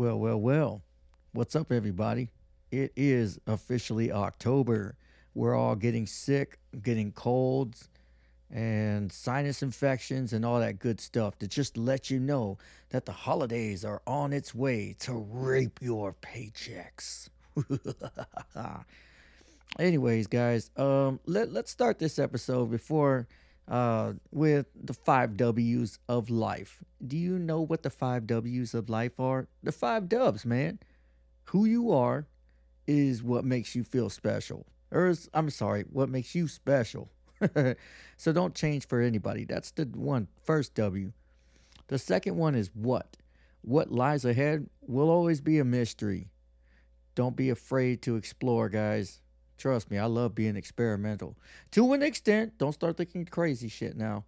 [0.00, 0.82] Well, well, well.
[1.32, 2.30] What's up, everybody?
[2.70, 4.96] It is officially October.
[5.34, 7.90] We're all getting sick, getting colds,
[8.50, 12.56] and sinus infections, and all that good stuff to just let you know
[12.88, 17.28] that the holidays are on its way to rape your paychecks.
[19.78, 23.28] Anyways, guys, um, let, let's start this episode before
[23.70, 26.82] uh, with the five W's of life.
[27.06, 29.46] Do you know what the five W's of life are?
[29.62, 30.80] The five dubs, man.
[31.44, 32.26] Who you are
[32.86, 34.66] is what makes you feel special.
[34.90, 37.10] Or is, I'm sorry, what makes you special.
[38.16, 39.44] so don't change for anybody.
[39.44, 41.12] That's the one first W.
[41.86, 43.16] The second one is what.
[43.62, 46.28] What lies ahead will always be a mystery.
[47.14, 49.20] Don't be afraid to explore, guys.
[49.60, 51.36] Trust me, I love being experimental.
[51.72, 54.24] To an extent, don't start thinking crazy shit now.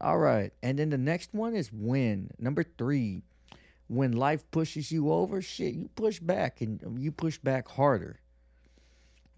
[0.00, 0.52] All right.
[0.64, 2.32] And then the next one is when.
[2.40, 3.22] Number three,
[3.86, 8.18] when life pushes you over, shit, you push back and you push back harder.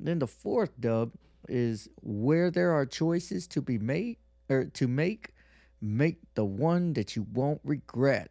[0.00, 1.12] Then the fourth dub
[1.50, 4.16] is where there are choices to be made
[4.48, 5.34] or to make,
[5.82, 8.30] make the one that you won't regret.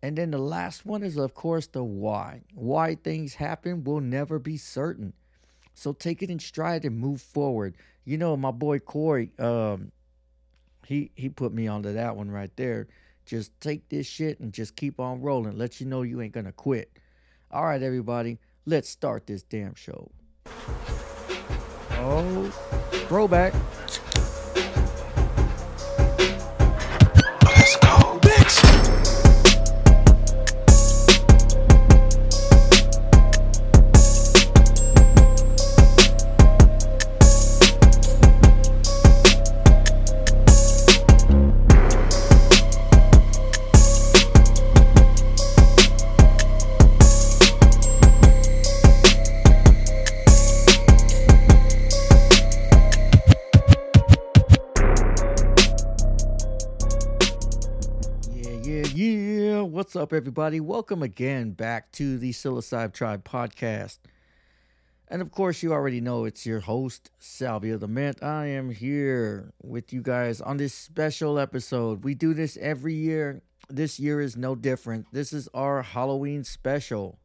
[0.00, 2.42] And then the last one is, of course, the why.
[2.54, 5.12] Why things happen will never be certain.
[5.78, 7.76] So take it in stride and move forward.
[8.04, 9.92] You know, my boy Corey, um,
[10.84, 12.88] he he put me onto that one right there.
[13.24, 15.56] Just take this shit and just keep on rolling.
[15.56, 16.90] Let you know you ain't gonna quit.
[17.52, 20.10] All right, everybody, let's start this damn show.
[21.92, 22.50] Oh,
[23.06, 23.54] throwback.
[59.88, 60.60] What's up, everybody?
[60.60, 64.00] Welcome again back to the Psilocybe Tribe podcast.
[65.08, 68.22] And of course, you already know it's your host, Salvia the Mint.
[68.22, 72.04] I am here with you guys on this special episode.
[72.04, 73.40] We do this every year.
[73.70, 75.06] This year is no different.
[75.10, 77.18] This is our Halloween special.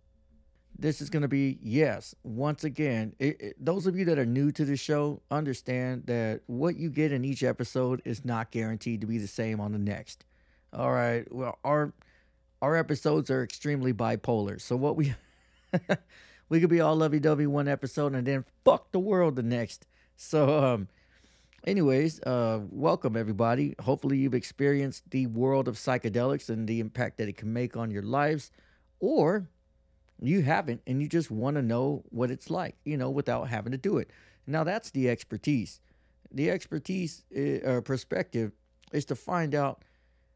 [0.80, 4.26] This is going to be, yes, once again, it, it- those of you that are
[4.26, 9.02] new to the show understand that what you get in each episode is not guaranteed
[9.02, 10.24] to be the same on the next.
[10.72, 11.30] All right.
[11.30, 11.94] Well, our
[12.64, 14.60] our episodes are extremely bipolar.
[14.60, 15.14] So what we
[16.50, 19.86] we could be all lovey-dovey one episode and then fuck the world the next.
[20.16, 20.88] So um
[21.68, 23.76] anyways, uh welcome everybody.
[23.82, 27.92] Hopefully you've experienced the world of psychedelics and the impact that it can make on
[27.92, 28.50] your lives
[29.02, 29.50] or
[30.22, 33.74] you haven't and you just want to know what it's like, you know, without having
[33.74, 34.10] to do it.
[34.48, 35.82] Now that's the expertise.
[36.32, 38.54] The expertise uh, or perspective
[38.94, 39.84] is to find out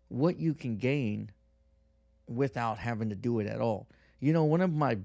[0.10, 1.32] what you can gain
[2.28, 3.88] without having to do it at all.
[4.20, 4.98] You know, one of my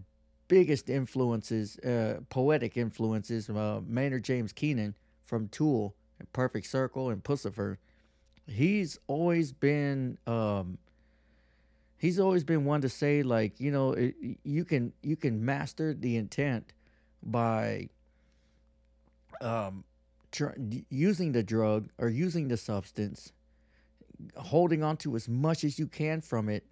[0.49, 4.95] biggest influences, uh, poetic influences, uh, Maynard James Keenan
[5.25, 5.95] from Tool,
[6.33, 7.77] Perfect Circle, and Puscifer.
[8.47, 10.79] He's always been, um,
[11.97, 15.95] he's always been one to say like, you know, it, you can you can master
[15.95, 16.73] the intent
[17.23, 17.89] by
[19.41, 19.85] um,
[20.33, 20.59] tr-
[20.91, 23.33] using the drug or using the substance
[24.37, 26.65] holding on to as much as you can from it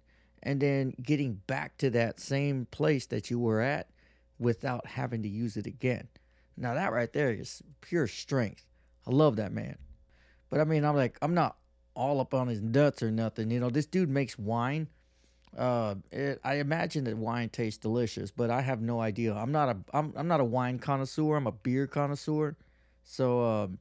[0.43, 3.89] and then getting back to that same place that you were at
[4.39, 6.07] without having to use it again.
[6.57, 8.65] Now that right there is pure strength.
[9.07, 9.77] I love that man.
[10.49, 11.57] But I mean, I'm like, I'm not
[11.95, 13.51] all up on his nuts or nothing.
[13.51, 14.87] You know, this dude makes wine.
[15.57, 19.33] Uh, it, I imagine that wine tastes delicious, but I have no idea.
[19.33, 21.35] I'm not a I'm I'm not a wine connoisseur.
[21.35, 22.55] I'm a beer connoisseur.
[23.03, 23.79] So um,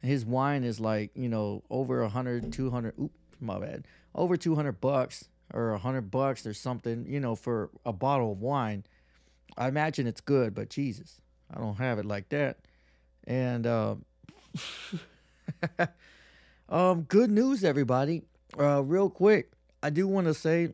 [0.00, 2.94] his wine is like you know over a hundred, two hundred.
[2.98, 3.86] Oop, my bad.
[4.14, 7.06] Over two hundred bucks or a hundred bucks or something.
[7.08, 8.84] You know, for a bottle of wine.
[9.56, 11.20] I imagine it's good, but Jesus,
[11.52, 12.58] I don't have it like that.
[13.26, 14.04] And um,
[16.68, 18.22] um, good news, everybody.
[18.58, 19.52] Uh, real quick,
[19.82, 20.70] I do want to say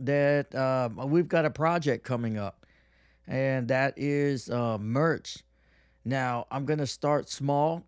[0.00, 2.66] that um, we've got a project coming up,
[3.26, 5.38] and that is uh, merch.
[6.04, 7.84] Now, I'm gonna start small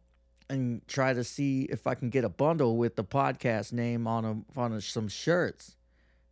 [0.49, 4.23] and try to see if I can get a bundle with the podcast name on
[4.25, 5.76] them on a, some shirts,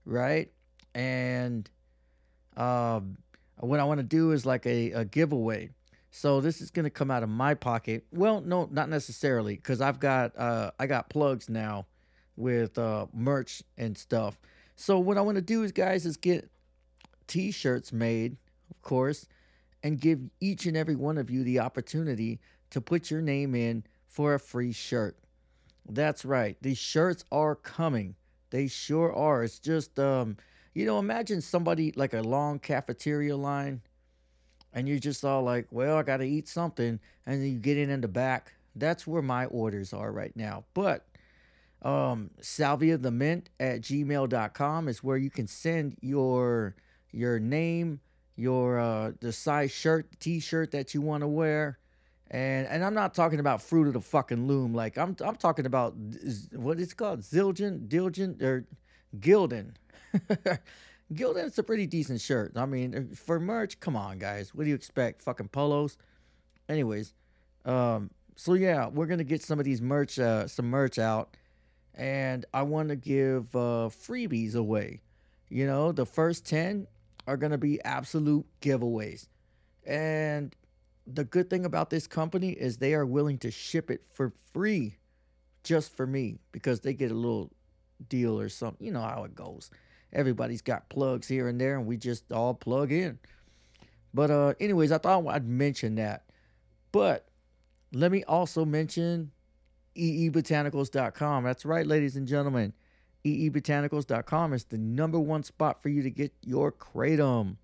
[0.05, 0.51] right?
[0.95, 1.69] And
[2.57, 3.19] um,
[3.59, 5.71] what I want to do is like a, a giveaway.
[6.17, 8.05] So this is gonna come out of my pocket.
[8.13, 11.87] Well, no, not necessarily, because I've got uh I got plugs now
[12.37, 14.39] with uh merch and stuff.
[14.77, 16.49] So what I want to do is, guys, is get
[17.27, 18.37] T-shirts made,
[18.71, 19.27] of course,
[19.83, 22.39] and give each and every one of you the opportunity
[22.71, 25.17] to put your name in for a free shirt.
[25.89, 26.57] That's right.
[26.61, 28.15] These shirts are coming.
[28.55, 29.43] They sure are.
[29.43, 30.37] It's just um,
[30.75, 33.81] you know, imagine somebody like a long cafeteria line
[34.73, 37.01] and you're just all like, well, I got to eat something.
[37.27, 38.53] And then you get in in the back.
[38.77, 40.67] That's where my orders are right now.
[40.73, 41.05] But
[41.83, 46.77] um, salvia the mint at gmail.com is where you can send your
[47.11, 47.99] your name,
[48.37, 51.81] your uh, the size shirt, t-shirt that you want to wear.
[52.31, 54.75] And and I'm not talking about fruit of the fucking loom.
[54.75, 55.95] Like I'm I'm talking about
[56.53, 58.67] what it's called, Zildjian, Dilgin, or
[59.19, 59.75] Gildan.
[61.13, 62.53] Gildan's a pretty decent shirt.
[62.57, 64.55] I mean, uh, for merch, come on, guys.
[64.55, 65.23] What do you expect?
[65.23, 65.99] Fucking polos.
[66.69, 67.13] Anyways,
[67.67, 71.37] um, so yeah, we're gonna get some of these merch, uh, some merch out,
[71.95, 75.03] and I want to give uh, freebies away.
[75.51, 76.87] You know, the first ten
[77.27, 79.29] are gonna be absolute giveaways,
[79.87, 80.55] and
[81.07, 84.97] the good thing about this company is they are willing to ship it for free,
[85.63, 87.51] just for me because they get a little
[88.09, 88.87] deal or something.
[88.87, 89.71] You know how it goes
[90.15, 93.19] everybody's got plugs here and there, and we just all plug in.
[94.13, 96.25] But uh, anyways, I thought I'd mention that.
[96.93, 97.29] But
[97.93, 99.33] let me also mention
[99.97, 101.45] eebotanicals.com.
[101.45, 102.73] That's right, ladies and gentlemen.
[103.25, 107.57] eebotanicals.com is the number one spot for you to get your kratom.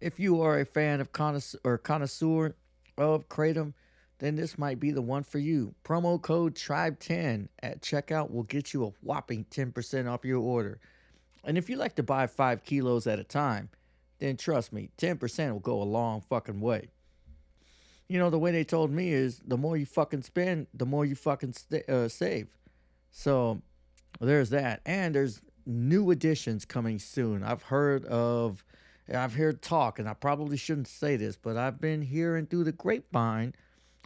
[0.00, 2.54] If you are a fan of connoisseur or connoisseur
[2.98, 3.74] of kratom,
[4.18, 5.74] then this might be the one for you.
[5.84, 10.80] Promo code TRIBE10 at checkout will get you a whopping 10% off your order.
[11.44, 13.68] And if you like to buy five kilos at a time,
[14.18, 16.88] then trust me, 10% will go a long fucking way.
[18.08, 21.04] You know, the way they told me is the more you fucking spend, the more
[21.04, 22.48] you fucking st- uh, save.
[23.10, 23.62] So
[24.20, 24.80] there's that.
[24.86, 27.42] And there's new additions coming soon.
[27.42, 28.64] I've heard of,
[29.12, 32.72] I've heard talk, and I probably shouldn't say this, but I've been hearing through the
[32.72, 33.54] grapevine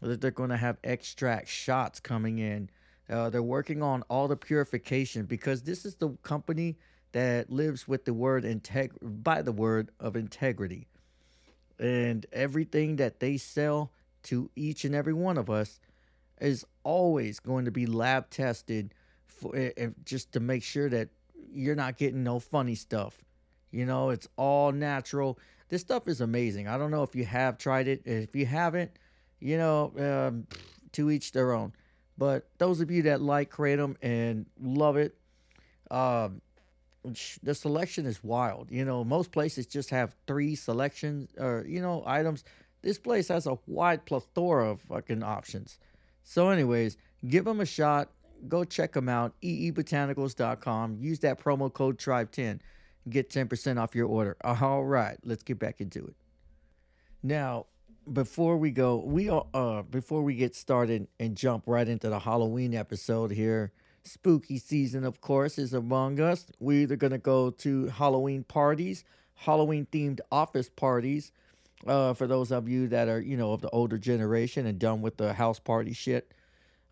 [0.03, 2.71] that they're going to have extract shots coming in.
[3.09, 6.77] Uh, they're working on all the purification because this is the company
[7.13, 10.87] that lives with the word integ by the word of integrity.
[11.79, 13.91] And everything that they sell
[14.25, 15.81] to each and every one of us
[16.41, 18.95] is always going to be lab tested
[19.27, 19.73] for
[20.05, 21.09] just to make sure that
[21.53, 23.19] you're not getting no funny stuff.
[23.71, 25.39] You know, it's all natural.
[25.69, 26.69] This stuff is amazing.
[26.69, 28.03] I don't know if you have tried it.
[28.05, 28.91] If you haven't,
[29.39, 30.47] you know, um,
[30.93, 31.73] to each their own.
[32.19, 35.17] But those of you that like Kratom and love it,
[35.91, 36.43] um,
[37.43, 38.71] the selection is wild.
[38.71, 42.45] You know, most places just have three selections or you know items.
[42.83, 45.79] This place has a wide plethora of fucking options.
[46.25, 46.97] So, anyways,
[47.27, 48.11] give them a shot.
[48.49, 49.35] Go check them out.
[49.43, 50.97] eebotanicals.com.
[51.01, 52.61] Use that promo code Tribe10.
[53.09, 54.37] Get 10% off your order.
[54.43, 56.15] All right, let's get back into it.
[57.23, 57.67] Now,
[58.11, 62.19] before we go, we are, uh before we get started and jump right into the
[62.19, 66.47] Halloween episode here, Spooky season, of course, is among us.
[66.59, 69.05] We're either to go to Halloween parties,
[69.35, 71.33] Halloween themed office parties.
[71.87, 75.01] Uh, for those of you that are, you know, of the older generation and done
[75.01, 76.33] with the house party shit.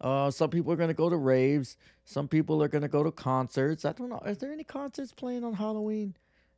[0.01, 1.77] Uh, some people are going to go to raves.
[2.05, 3.85] Some people are going to go to concerts.
[3.85, 4.23] I don't know.
[4.27, 6.15] Is there any concerts playing on Halloween?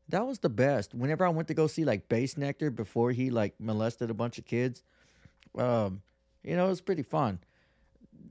[0.08, 0.94] That was the best.
[0.94, 4.44] Whenever I went to go see like Bassnectar before he like molested a bunch of
[4.44, 4.82] kids,
[5.56, 6.02] um,
[6.42, 7.38] you know, it was pretty fun.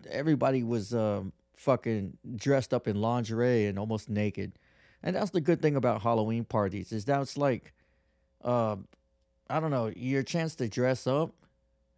[0.10, 4.54] Everybody was um, fucking dressed up in lingerie and almost naked.
[5.04, 7.74] And that's the good thing about Halloween parties is that it's like,
[8.44, 8.76] uh,
[9.50, 11.34] I don't know, your chance to dress up,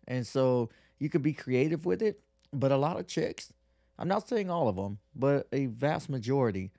[0.07, 2.19] and so you can be creative with it.
[2.53, 3.53] But a lot of chicks,
[3.97, 6.71] I'm not saying all of them, but a vast majority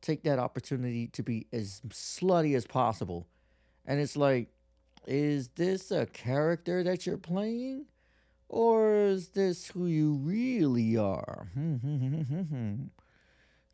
[0.00, 3.26] take that opportunity to be as slutty as possible.
[3.86, 4.48] And it's like,
[5.06, 7.86] is this a character that you're playing?
[8.48, 11.48] Or is this who you really are?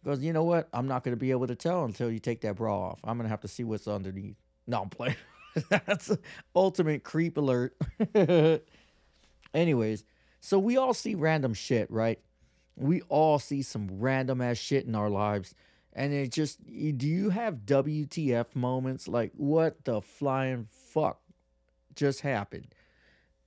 [0.03, 0.69] Because you know what?
[0.73, 3.01] I'm not going to be able to tell until you take that bra off.
[3.05, 4.37] I'm going to have to see what's underneath.
[4.67, 5.17] No, I'm playing.
[5.69, 6.11] That's
[6.57, 7.77] ultimate creep alert.
[9.55, 10.05] Anyways,
[10.41, 12.19] so we all see random shit, right?
[12.77, 15.55] We all see some random ass shit in our lives.
[15.93, 19.09] And it just, do you have WTF moments?
[19.09, 21.21] Like, what the flying fuck
[21.95, 22.69] just happened?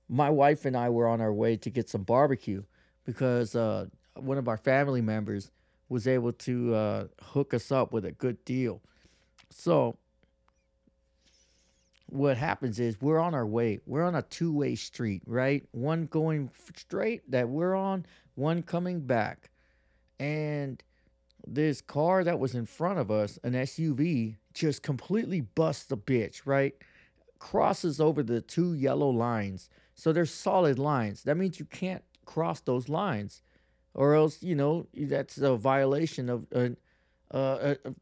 [0.08, 2.62] my wife and I were on our way to get some barbecue
[3.04, 5.50] because uh, one of our family members
[5.88, 8.80] was able to uh, hook us up with a good deal.
[9.50, 9.96] So,
[12.06, 13.80] what happens is we're on our way.
[13.86, 15.64] We're on a two way street, right?
[15.72, 19.50] One going straight that we're on, one coming back.
[20.18, 20.82] And
[21.46, 26.42] this car that was in front of us, an SUV, just completely busts the bitch,
[26.44, 26.74] right?
[27.38, 29.68] Crosses over the two yellow lines.
[29.94, 31.22] So they're solid lines.
[31.24, 33.42] That means you can't cross those lines,
[33.92, 36.72] or else, you know, that's a violation of a,
[37.30, 37.94] a, uh, a, a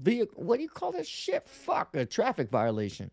[0.00, 0.42] vehicle.
[0.42, 1.48] What do you call that shit?
[1.48, 3.10] Fuck, a traffic violation.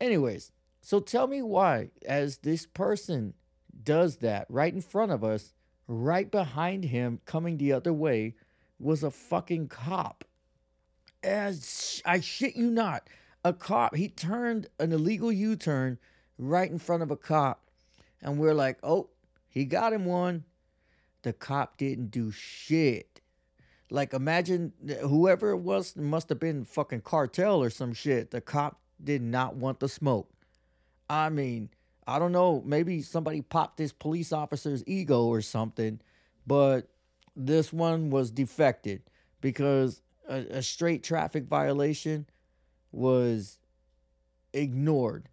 [0.00, 3.34] Anyways, so tell me why, as this person
[3.82, 5.52] does that right in front of us,
[5.86, 8.34] right behind him, coming the other way,
[8.78, 10.24] was a fucking cop.
[11.22, 13.08] As I shit you not,
[13.44, 13.94] a cop.
[13.94, 15.98] He turned an illegal U turn
[16.38, 17.68] right in front of a cop.
[18.22, 19.10] And we're like, oh,
[19.48, 20.44] he got him one.
[21.22, 23.20] The cop didn't do shit.
[23.90, 28.30] Like, imagine whoever it was must have been fucking cartel or some shit.
[28.30, 30.28] The cop did not want the smoke.
[31.08, 31.70] I mean,
[32.06, 36.00] I don't know, maybe somebody popped this police officer's ego or something,
[36.46, 36.88] but
[37.36, 39.02] this one was defected
[39.40, 42.26] because a, a straight traffic violation
[42.92, 43.58] was
[44.52, 45.28] ignored.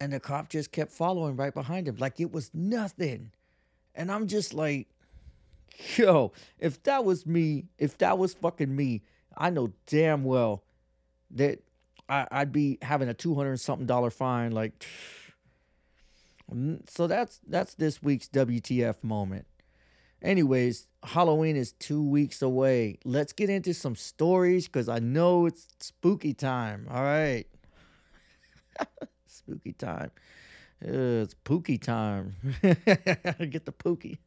[0.00, 3.32] And the cop just kept following right behind him like it was nothing.
[3.94, 4.88] And I'm just like,
[5.96, 9.02] yo, if that was me, if that was fucking me,
[9.36, 10.62] I know damn well
[11.32, 11.62] that
[12.10, 14.52] I, would be having a two hundred something dollar fine.
[14.52, 14.84] Like,
[16.88, 19.46] so that's that's this week's WTF moment.
[20.22, 22.98] Anyways, Halloween is two weeks away.
[23.04, 26.86] Let's get into some stories because I know it's spooky time.
[26.90, 27.46] All right.
[29.26, 30.10] spooky time.
[30.84, 32.36] Uh, it's pooky time.
[32.62, 34.18] get the pooky.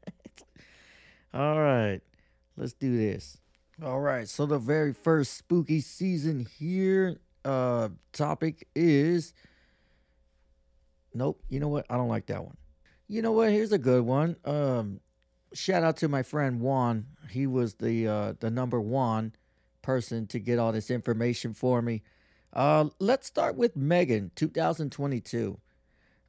[1.33, 2.01] All right.
[2.57, 3.37] Let's do this.
[3.83, 4.27] All right.
[4.27, 9.33] So the very first spooky season here uh topic is
[11.13, 11.41] Nope.
[11.49, 11.85] You know what?
[11.89, 12.57] I don't like that one.
[13.07, 13.51] You know what?
[13.51, 14.35] Here's a good one.
[14.45, 14.99] Um,
[15.53, 17.05] shout out to my friend Juan.
[17.29, 19.33] He was the uh, the number one
[19.81, 22.01] person to get all this information for me.
[22.53, 25.59] Uh, let's start with Megan, 2022.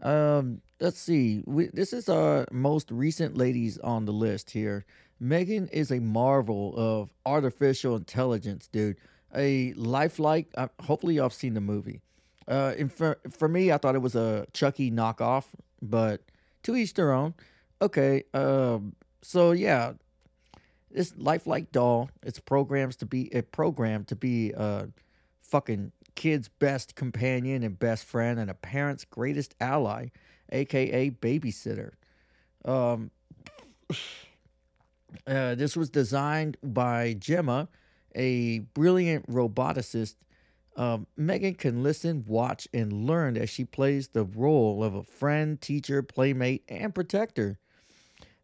[0.03, 1.43] Um, let's see.
[1.47, 4.85] We, this is our most recent ladies on the list here.
[5.21, 8.97] Megan is a marvel of artificial intelligence, dude.
[9.37, 10.49] A lifelike.
[10.57, 12.01] Uh, hopefully, y'all have seen the movie.
[12.47, 15.47] Uh, and for for me, I thought it was a Chucky knockoff,
[15.81, 16.23] but
[16.65, 17.35] to each their own.
[17.81, 18.25] Okay.
[18.35, 18.95] Um.
[19.23, 19.93] So yeah,
[20.91, 22.11] this lifelike doll.
[22.23, 24.89] It's programs to be a program to be a
[25.41, 30.09] fucking kid's best companion and best friend and a parent's greatest ally,
[30.51, 31.93] aka babysitter.
[32.65, 33.11] Um.
[35.29, 37.69] Uh, this was designed by Gemma,
[38.15, 40.17] a brilliant roboticist
[40.77, 45.61] um, Megan can listen, watch, and learn as she plays the role of a friend,
[45.61, 47.59] teacher, playmate, and protector.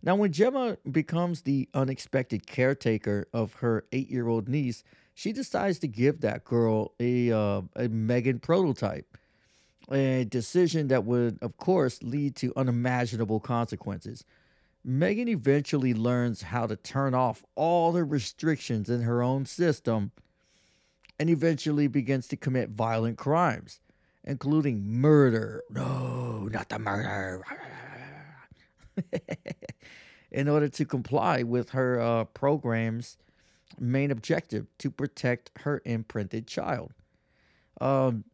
[0.03, 4.85] Now, when Gemma becomes the unexpected caretaker of her eight year old niece,
[5.15, 9.19] she decides to give that girl a, uh, a Megan prototype,
[9.91, 14.25] a decision that would, of course, lead to unimaginable consequences.
[14.85, 20.13] Megan eventually learns how to turn off all the restrictions in her own system
[21.19, 23.81] and eventually begins to commit violent crimes,
[24.25, 25.63] including murder.
[25.71, 27.45] No, not the murder.
[30.31, 33.19] in order to comply with her uh, program's
[33.79, 36.93] main objective to protect her imprinted child.
[37.81, 38.25] Um,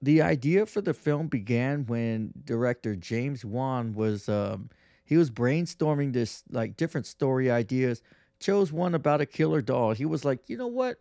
[0.00, 4.70] the idea for the film began when director James Wan was um,
[5.08, 8.02] he was brainstorming this like different story ideas.
[8.38, 9.92] Chose one about a killer doll.
[9.92, 10.98] He was like, you know what?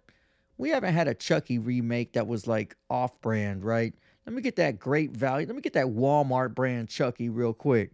[0.57, 3.93] we haven't had a Chucky remake that was like off brand, right?
[4.25, 5.47] Let me get that great value.
[5.47, 7.91] Let me get that Walmart brand Chucky real quick.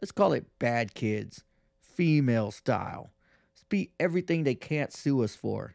[0.00, 1.44] Let's call it Bad Kids,
[1.80, 3.10] female style.
[3.52, 5.74] Let's be everything they can't sue us for.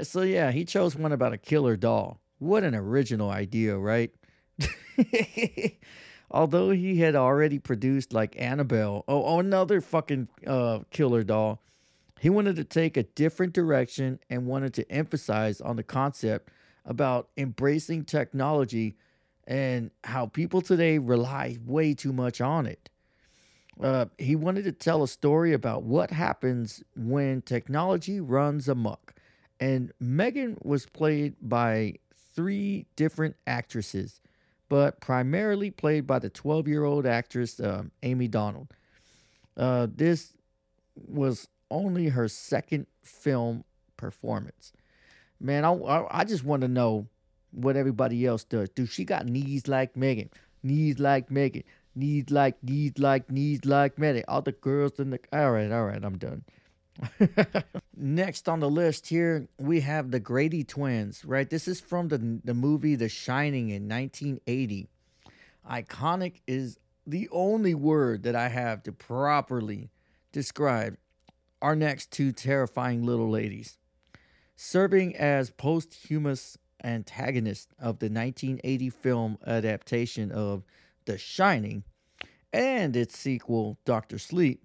[0.03, 2.21] so, yeah, he chose one about a killer doll.
[2.39, 4.13] What an original idea, right?
[6.31, 11.61] Although he had already produced like Annabelle, oh, oh another fucking uh, killer doll
[12.21, 16.51] he wanted to take a different direction and wanted to emphasize on the concept
[16.85, 18.95] about embracing technology
[19.47, 22.91] and how people today rely way too much on it.
[23.83, 29.15] Uh, he wanted to tell a story about what happens when technology runs amok.
[29.59, 31.95] And Megan was played by
[32.35, 34.21] three different actresses,
[34.71, 38.69] but primarily played by the 12 year old actress um, Amie Donald.
[39.57, 40.39] Uh, this
[40.95, 43.65] was only her second film
[43.99, 44.73] performance.
[45.41, 47.09] Man, I, I, I just want to know
[47.51, 48.69] what everybody else does.
[48.71, 50.31] Do she got knees like Megan?
[50.63, 51.65] Knees like Megan?
[51.97, 54.23] Knees like, knees like, knees like Megan?
[54.29, 55.19] All the girls in the.
[55.33, 56.45] All right, all right, I'm done.
[57.97, 61.49] Next on the list here, we have the Grady twins, right?
[61.49, 64.89] This is from the, the movie The Shining in 1980.
[65.69, 69.91] Iconic is the only word that I have to properly
[70.33, 70.97] describe
[71.61, 73.79] our next two terrifying little ladies.
[74.57, 80.65] Serving as posthumous antagonists of the 1980 film adaptation of
[81.05, 81.85] The Shining
[82.53, 84.65] and its sequel, Doctor Sleep,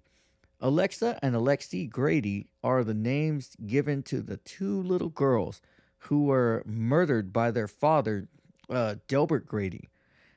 [0.60, 5.60] Alexa and Alexi Grady are the names given to the two little girls
[5.98, 8.28] who were murdered by their father,
[8.70, 9.88] uh, Delbert Grady,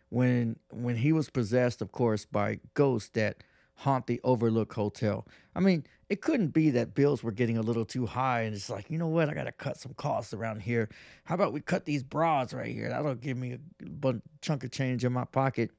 [0.10, 3.44] when when he was possessed, of course, by ghosts that
[3.76, 5.26] haunt the Overlook Hotel.
[5.56, 8.70] I mean, it couldn't be that bills were getting a little too high, and it's
[8.70, 10.90] like, you know what, I gotta cut some costs around here.
[11.24, 12.90] How about we cut these bras right here?
[12.90, 15.72] That'll give me a bunch, chunk of change in my pocket.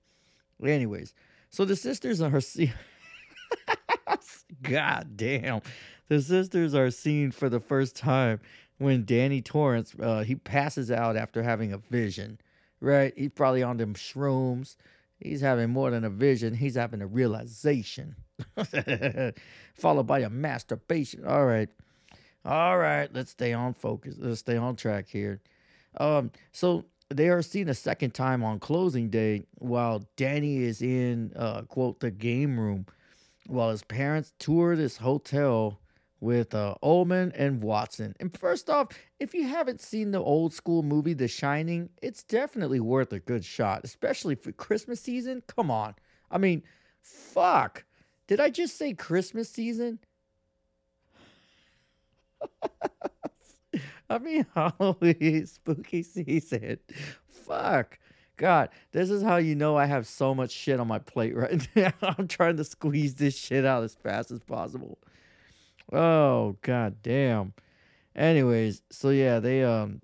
[0.65, 1.15] Anyways,
[1.51, 2.73] so the sisters are see.
[4.62, 5.61] God damn.
[6.09, 8.40] The sisters are seen for the first time
[8.78, 12.38] when Danny Torrance uh, he passes out after having a vision.
[12.80, 13.12] Right?
[13.16, 14.76] He's probably on them shrooms.
[15.19, 16.54] He's having more than a vision.
[16.54, 18.16] He's having a realization.
[19.75, 21.26] Followed by a masturbation.
[21.26, 21.69] All right.
[22.45, 23.12] All right.
[23.12, 24.14] Let's stay on focus.
[24.19, 25.42] Let's stay on track here.
[25.99, 31.33] Um, so they are seen a second time on closing day while Danny is in
[31.37, 32.87] uh quote the game room
[33.50, 35.80] while his parents tour this hotel
[36.21, 38.14] with uh, and Watson.
[38.21, 38.88] And first off,
[39.19, 43.45] if you haven't seen the old school movie The Shining, it's definitely worth a good
[43.45, 45.42] shot, especially for Christmas season.
[45.47, 45.95] Come on.
[46.30, 46.62] I mean,
[47.00, 47.85] fuck.
[48.26, 49.99] Did I just say Christmas season?
[54.11, 56.78] I mean, Halloween, spooky season.
[57.28, 57.99] Fuck.
[58.41, 61.69] God, this is how you know I have so much shit on my plate right
[61.77, 61.93] now.
[62.01, 64.97] I'm trying to squeeze this shit out as fast as possible.
[65.93, 67.53] Oh, god damn.
[68.17, 70.01] Anyways, so yeah, they um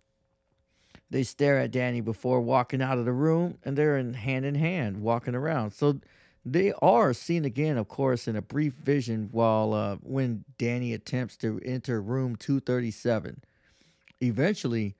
[1.08, 4.54] they stare at Danny before walking out of the room and they're in hand in
[4.54, 5.70] hand walking around.
[5.70, 5.98] So
[6.44, 11.38] they are seen again, of course, in a brief vision while uh, when Danny attempts
[11.38, 13.40] to enter room 237.
[14.20, 14.94] Eventually,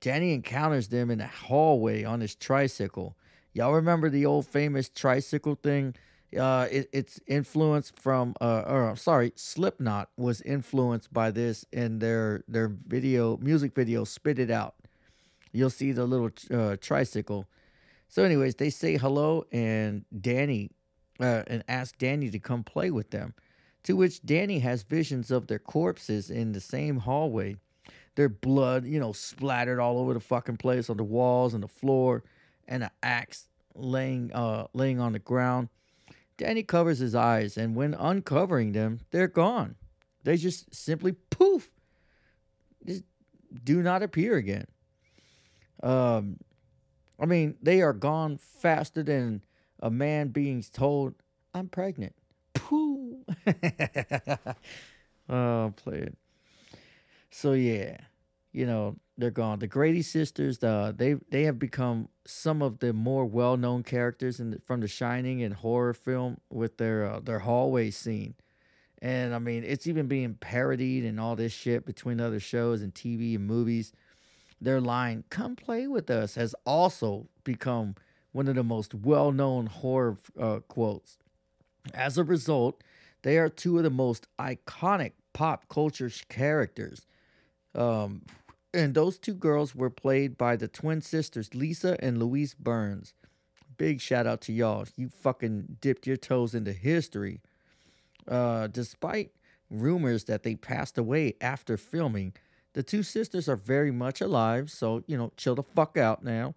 [0.00, 3.16] Danny encounters them in the hallway on his tricycle.
[3.52, 5.94] Y'all remember the old famous tricycle thing?
[6.38, 12.44] Uh, it, it's influenced from, uh, or sorry, Slipknot was influenced by this in their
[12.46, 14.76] their video, music video, "Spit It Out."
[15.52, 17.48] You'll see the little uh, tricycle.
[18.08, 20.70] So, anyways, they say hello and Danny,
[21.18, 23.34] uh, and ask Danny to come play with them.
[23.84, 27.56] To which Danny has visions of their corpses in the same hallway
[28.20, 31.68] their blood, you know, splattered all over the fucking place on the walls and the
[31.68, 32.22] floor,
[32.68, 35.70] and an axe laying uh laying on the ground.
[36.36, 39.76] Danny covers his eyes, and when uncovering them, they're gone.
[40.22, 41.70] They just simply poof,
[42.86, 43.04] just
[43.64, 44.66] do not appear again.
[45.82, 46.40] Um,
[47.18, 49.42] I mean, they are gone faster than
[49.82, 51.14] a man being told,
[51.54, 52.14] "I'm pregnant."
[52.52, 53.24] Pooh.
[55.30, 56.18] oh, play it.
[57.30, 57.96] So yeah,
[58.52, 59.58] you know they're gone.
[59.58, 64.40] The Grady sisters, uh, they they have become some of the more well known characters
[64.40, 68.34] in the, from The Shining and horror film with their uh, their hallway scene,
[69.00, 72.94] and I mean it's even being parodied and all this shit between other shows and
[72.94, 73.92] TV and movies.
[74.60, 77.94] Their line "Come play with us" has also become
[78.32, 81.18] one of the most well known horror uh, quotes.
[81.94, 82.82] As a result,
[83.22, 87.06] they are two of the most iconic pop culture characters
[87.74, 88.22] um,
[88.72, 93.14] and those two girls were played by the twin sisters, Lisa and Louise Burns.
[93.76, 94.86] Big shout out to y'all.
[94.96, 97.40] You fucking dipped your toes into history.
[98.28, 99.30] Uh, despite
[99.70, 102.34] rumors that they passed away after filming,
[102.74, 106.54] the two sisters are very much alive, so, you know, chill the fuck out now.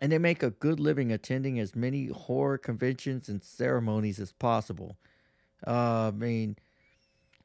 [0.00, 4.96] And they make a good living attending as many horror conventions and ceremonies as possible.
[5.66, 6.56] Uh, I mean,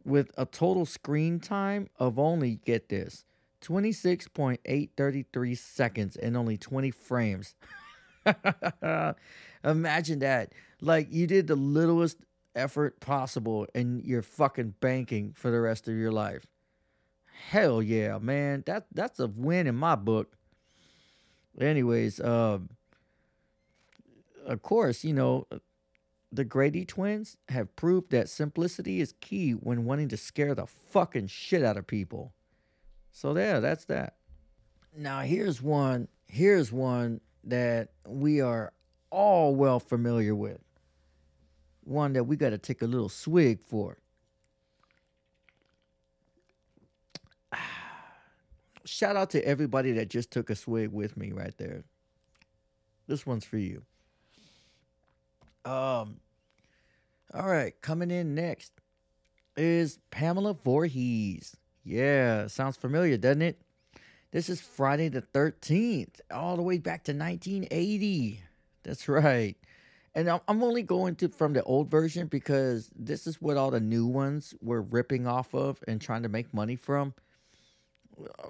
[0.03, 3.25] with a total screen time of only, get this,
[3.61, 7.55] 26.833 seconds and only 20 frames.
[9.63, 10.53] Imagine that.
[10.81, 12.17] Like you did the littlest
[12.55, 16.45] effort possible and you're fucking banking for the rest of your life.
[17.49, 18.63] Hell yeah, man.
[18.65, 20.35] That that's a win in my book.
[21.59, 22.69] Anyways, um
[24.45, 25.47] of course, you know,
[26.31, 31.27] the Grady twins have proved that simplicity is key when wanting to scare the fucking
[31.27, 32.33] shit out of people.
[33.11, 34.15] So there, that's that.
[34.97, 38.73] Now here's one, here's one that we are
[39.11, 40.59] all well familiar with.
[41.83, 43.97] one that we got to take a little swig for.
[48.85, 51.83] Shout out to everybody that just took a swig with me right there.
[53.07, 53.83] This one's for you.
[55.65, 56.19] Um,
[57.33, 58.73] all right, coming in next
[59.57, 61.57] is Pamela Voorhees.
[61.83, 63.61] Yeah, sounds familiar, doesn't it?
[64.31, 68.41] This is Friday the 13th, all the way back to 1980.
[68.83, 69.57] That's right.
[70.13, 73.79] And I'm only going to from the old version because this is what all the
[73.79, 77.13] new ones were ripping off of and trying to make money from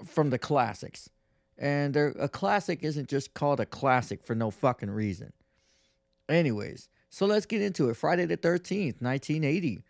[0.06, 1.10] from the classics.
[1.58, 5.34] And a classic isn't just called a classic for no fucking reason.
[6.28, 7.98] Anyways, so let's get into it.
[7.98, 9.84] Friday the 13th, 1980.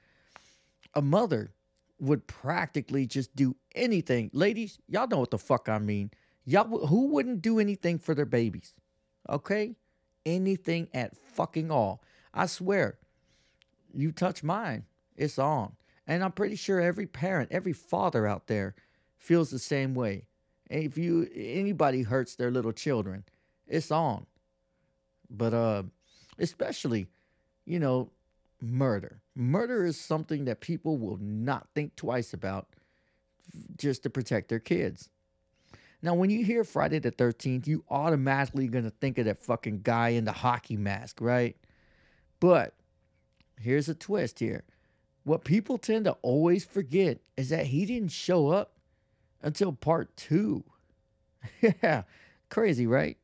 [0.93, 1.51] A mother
[2.01, 4.29] would practically just do anything.
[4.33, 6.11] Ladies, y'all know what the fuck I mean.
[6.43, 8.73] Y'all who wouldn't do anything for their babies?
[9.29, 9.75] Okay?
[10.25, 12.03] anything at fucking all.
[12.33, 12.97] I swear,
[13.93, 14.85] you touch mine,
[15.15, 15.73] it's on.
[16.07, 18.75] And I'm pretty sure every parent, every father out there
[19.17, 20.25] feels the same way.
[20.69, 23.23] If you anybody hurts their little children,
[23.67, 24.25] it's on.
[25.29, 25.83] But uh
[26.39, 27.07] especially,
[27.65, 28.09] you know,
[28.61, 29.20] murder.
[29.35, 32.67] Murder is something that people will not think twice about
[33.77, 35.09] just to protect their kids.
[36.01, 39.81] Now, when you hear Friday the 13th, you automatically going to think of that fucking
[39.83, 41.55] guy in the hockey mask, right?
[42.39, 42.73] But
[43.59, 44.63] here's a twist here.
[45.23, 48.73] What people tend to always forget is that he didn't show up
[49.43, 50.63] until part two.
[51.61, 52.03] yeah,
[52.49, 53.17] crazy, right?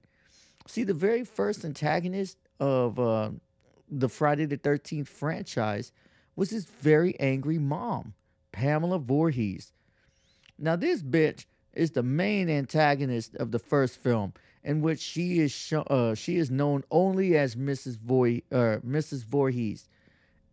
[0.67, 3.31] See, the very first antagonist of uh,
[3.89, 5.91] the Friday the 13th franchise
[6.35, 8.13] was this very angry mom,
[8.51, 9.73] Pamela Voorhees.
[10.57, 15.73] Now, this bitch is the main antagonist of the first film, in which she is
[15.73, 17.97] uh, she is known only as Mrs.
[17.97, 19.23] Voy- uh, Mrs.
[19.23, 19.87] Voorhees,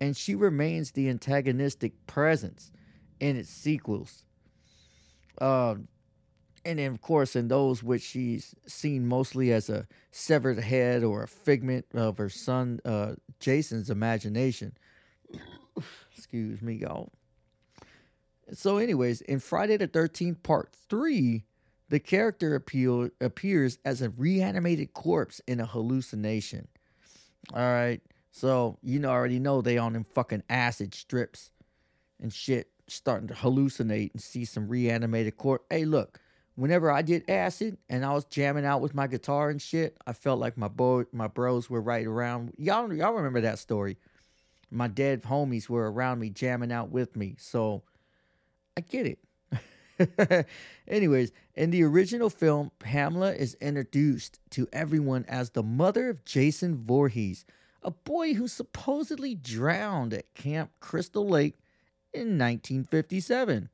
[0.01, 2.70] and she remains the antagonistic presence
[3.20, 4.25] in its sequels.
[5.40, 5.88] Um,
[6.64, 11.22] and then, of course, in those which she's seen mostly as a severed head or
[11.22, 14.72] a figment of her son uh, Jason's imagination.
[16.16, 17.12] Excuse me, y'all.
[18.53, 21.44] So, anyways, in Friday the 13th, part three,
[21.88, 26.68] the character appeal, appears as a reanimated corpse in a hallucination.
[27.53, 28.00] All right.
[28.31, 31.50] So, you know, already know they on them fucking acid strips
[32.20, 35.64] and shit, starting to hallucinate and see some reanimated corpse.
[35.70, 36.20] Hey, look,
[36.57, 40.12] whenever I did acid and I was jamming out with my guitar and shit, I
[40.12, 42.53] felt like my bo- my bros were right around.
[42.59, 43.99] Y'all, y'all remember that story?
[44.71, 47.37] My dead homies were around me, jamming out with me.
[47.38, 47.83] So,
[48.77, 50.47] I get it.
[50.88, 56.77] Anyways, in the original film, Pamela is introduced to everyone as the mother of Jason
[56.77, 57.45] Voorhees,
[57.83, 61.55] a boy who supposedly drowned at Camp Crystal Lake
[62.12, 63.69] in 1957,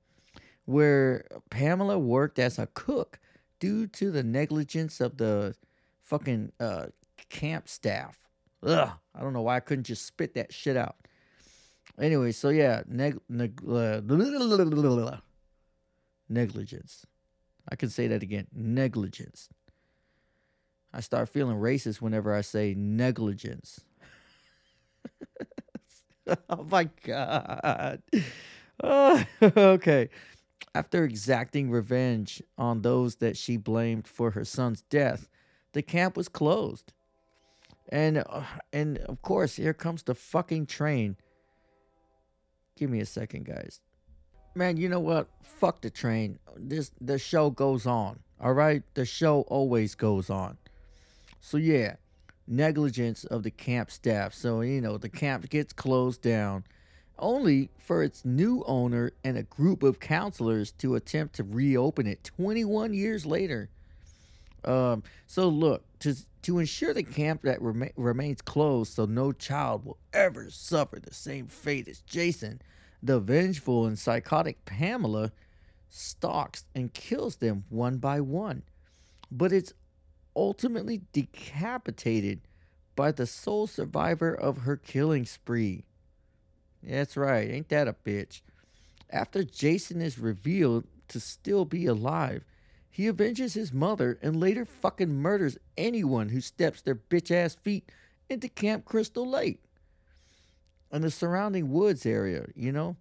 [0.70, 3.18] where Pamela worked as a cook
[3.58, 5.54] due to the negligence of the
[6.02, 6.86] fucking uh,
[7.28, 8.18] camp staff.
[8.62, 10.96] Ugh, I don't know why I couldn't just spit that shit out.
[11.98, 14.00] Anyway, so yeah, neg- neg- uh,
[16.28, 17.06] negligence.
[17.68, 19.48] I can say that again negligence.
[20.92, 23.80] I start feeling racist whenever I say negligence.
[26.50, 28.02] oh my God.
[28.82, 30.08] Okay.
[30.74, 35.28] After exacting revenge on those that she blamed for her son's death,
[35.72, 36.92] the camp was closed.
[37.88, 38.42] And uh,
[38.72, 41.16] and of course, here comes the fucking train
[42.80, 43.82] Give me a second, guys.
[44.54, 45.28] Man, you know what?
[45.42, 46.38] Fuck the train.
[46.56, 48.20] This the show goes on.
[48.40, 48.82] All right?
[48.94, 50.56] The show always goes on.
[51.40, 51.96] So yeah,
[52.46, 54.32] negligence of the camp staff.
[54.32, 56.64] So, you know, the camp gets closed down
[57.20, 62.24] only for its new owner and a group of counselors to attempt to reopen it
[62.24, 63.68] 21 years later.
[64.64, 69.84] Um, so look, to to ensure the camp that rema- remains closed so no child
[69.84, 72.62] will ever suffer the same fate as Jason,
[73.02, 75.32] the vengeful and psychotic Pamela
[75.88, 78.62] stalks and kills them one by one.
[79.30, 79.74] But it's
[80.34, 82.40] ultimately decapitated
[82.96, 85.84] by the sole survivor of her killing spree.
[86.82, 88.40] That's right, ain't that a bitch?
[89.10, 92.44] After Jason is revealed to still be alive,
[92.90, 97.90] he avenges his mother and later fucking murders anyone who steps their bitch ass feet
[98.28, 99.62] into Camp Crystal Lake
[100.90, 102.96] and the surrounding woods area, you know?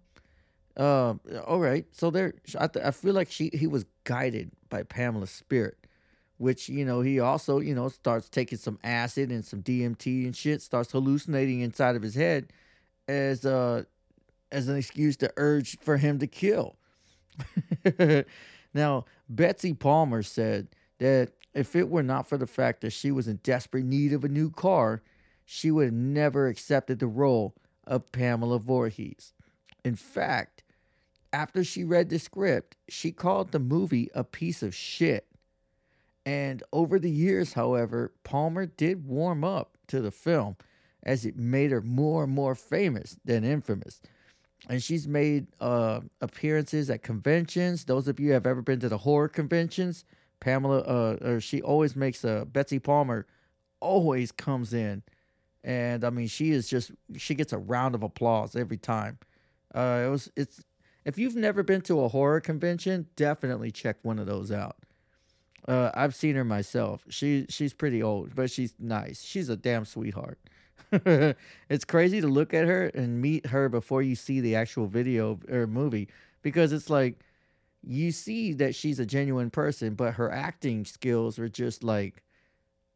[0.76, 1.14] Uh,
[1.46, 1.84] all right.
[1.92, 5.76] So there, I, th- I feel like she he was guided by Pamela's spirit,
[6.38, 10.34] which you know he also you know starts taking some acid and some DMT and
[10.34, 12.52] shit, starts hallucinating inside of his head,
[13.10, 13.82] as uh
[14.52, 16.76] as an excuse to urge for him to kill.
[18.74, 20.68] now, Betsy Palmer said
[20.98, 24.24] that if it were not for the fact that she was in desperate need of
[24.24, 25.02] a new car,
[25.44, 27.54] she would have never accepted the role
[27.86, 29.32] of Pamela Voorhees.
[29.84, 30.64] In fact,
[31.32, 35.26] after she read the script, she called the movie a piece of shit.
[36.26, 40.56] And over the years, however, Palmer did warm up to the film
[41.02, 44.00] as it made her more and more famous than infamous.
[44.68, 47.84] And she's made uh, appearances at conventions.
[47.84, 50.04] Those of you who have ever been to the horror conventions,
[50.40, 53.26] Pamela, uh, or she always makes a Betsy Palmer
[53.80, 55.02] always comes in,
[55.64, 59.18] and I mean she is just she gets a round of applause every time.
[59.74, 60.62] Uh, it was it's
[61.04, 64.76] if you've never been to a horror convention, definitely check one of those out.
[65.66, 67.04] Uh, I've seen her myself.
[67.08, 69.22] She she's pretty old, but she's nice.
[69.22, 70.38] She's a damn sweetheart.
[71.68, 75.38] it's crazy to look at her and meet her before you see the actual video
[75.50, 76.08] or movie
[76.42, 77.20] because it's like
[77.82, 82.22] you see that she's a genuine person, but her acting skills are just like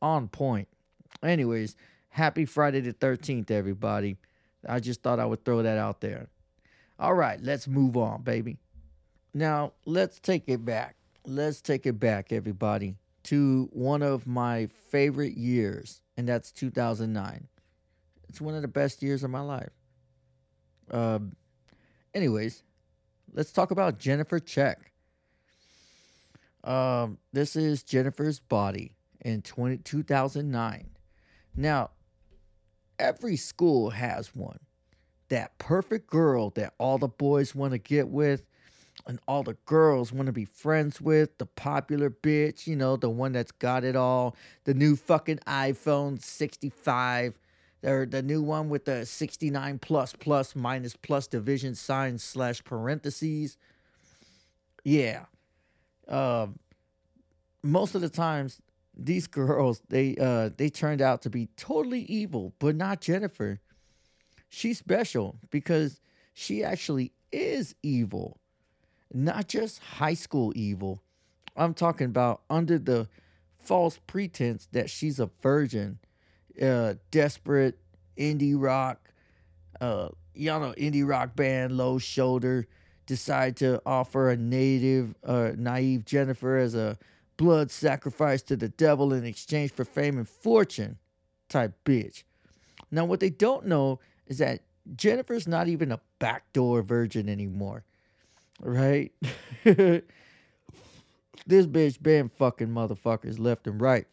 [0.02, 0.68] on point.
[1.22, 1.76] Anyways,
[2.08, 4.16] happy Friday the 13th, everybody.
[4.68, 6.28] I just thought I would throw that out there.
[6.98, 8.58] All right, let's move on, baby.
[9.32, 10.96] Now, let's take it back.
[11.26, 17.48] Let's take it back, everybody, to one of my favorite years, and that's 2009.
[18.34, 19.70] It's one of the best years of my life.
[20.90, 21.36] Um,
[22.12, 22.64] anyways,
[23.32, 24.90] let's talk about Jennifer Check.
[26.64, 30.90] Um, this is Jennifer's body in 20, 2009.
[31.54, 31.90] Now,
[32.98, 34.58] every school has one.
[35.28, 38.42] That perfect girl that all the boys want to get with
[39.06, 43.10] and all the girls want to be friends with, the popular bitch, you know, the
[43.10, 47.38] one that's got it all, the new fucking iPhone 65,
[47.84, 53.56] or the new one with the 69 plus plus minus plus division sign slash parentheses.
[54.84, 55.26] Yeah.
[56.08, 56.58] Um,
[57.62, 58.60] most of the times,
[58.96, 63.60] these girls they uh they turned out to be totally evil, but not Jennifer.
[64.48, 66.00] She's special because
[66.32, 68.38] she actually is evil,
[69.12, 71.02] not just high school evil.
[71.56, 73.08] I'm talking about under the
[73.58, 75.98] false pretense that she's a virgin
[76.60, 77.78] uh, desperate
[78.16, 79.10] indie rock,
[79.80, 82.66] uh, y'all know indie rock band Low Shoulder
[83.06, 86.98] decide to offer a native, uh, naive Jennifer as a
[87.36, 90.98] blood sacrifice to the devil in exchange for fame and fortune
[91.48, 92.22] type bitch.
[92.90, 94.60] Now, what they don't know is that
[94.96, 97.84] Jennifer's not even a backdoor virgin anymore,
[98.60, 99.12] right?
[99.64, 100.02] this
[101.48, 104.06] bitch been fucking motherfuckers left and right.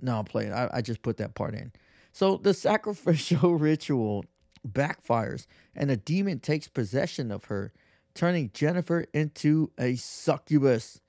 [0.00, 0.52] No, I'm playing.
[0.52, 1.72] I, I just put that part in.
[2.12, 4.24] So the sacrificial ritual
[4.66, 7.72] backfires and a demon takes possession of her,
[8.14, 11.00] turning Jennifer into a succubus.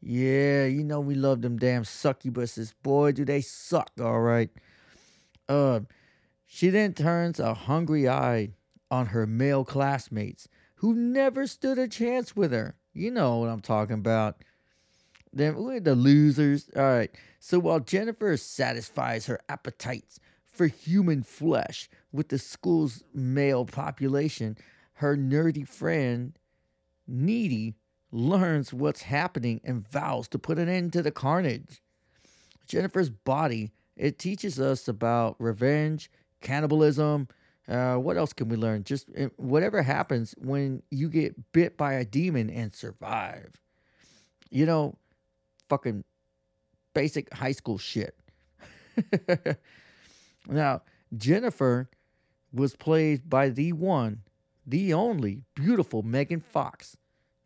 [0.00, 2.72] Yeah, you know we love them damn succubuses.
[2.82, 4.50] Boy, do they suck, all right.
[5.48, 5.80] Uh,
[6.46, 8.50] she then turns a hungry eye
[8.90, 12.76] on her male classmates who never stood a chance with her.
[12.92, 14.42] You know what I'm talking about.
[15.32, 16.68] Then we're the losers.
[16.76, 17.10] All right.
[17.40, 24.56] So while Jennifer satisfies her appetites for human flesh with the school's male population,
[24.94, 26.38] her nerdy friend,
[27.06, 27.74] Needy,
[28.10, 31.82] learns what's happening and vows to put an end to the carnage.
[32.66, 36.10] Jennifer's body, it teaches us about revenge,
[36.40, 37.28] cannibalism.
[37.66, 38.84] Uh, what else can we learn?
[38.84, 43.60] Just eh, whatever happens when you get bit by a demon and survive.
[44.50, 44.96] You know,
[45.68, 46.04] fucking
[46.94, 48.16] basic high school shit.
[50.48, 50.82] now,
[51.16, 51.88] Jennifer
[52.52, 54.22] was played by the one,
[54.66, 56.96] the only beautiful Megan Fox.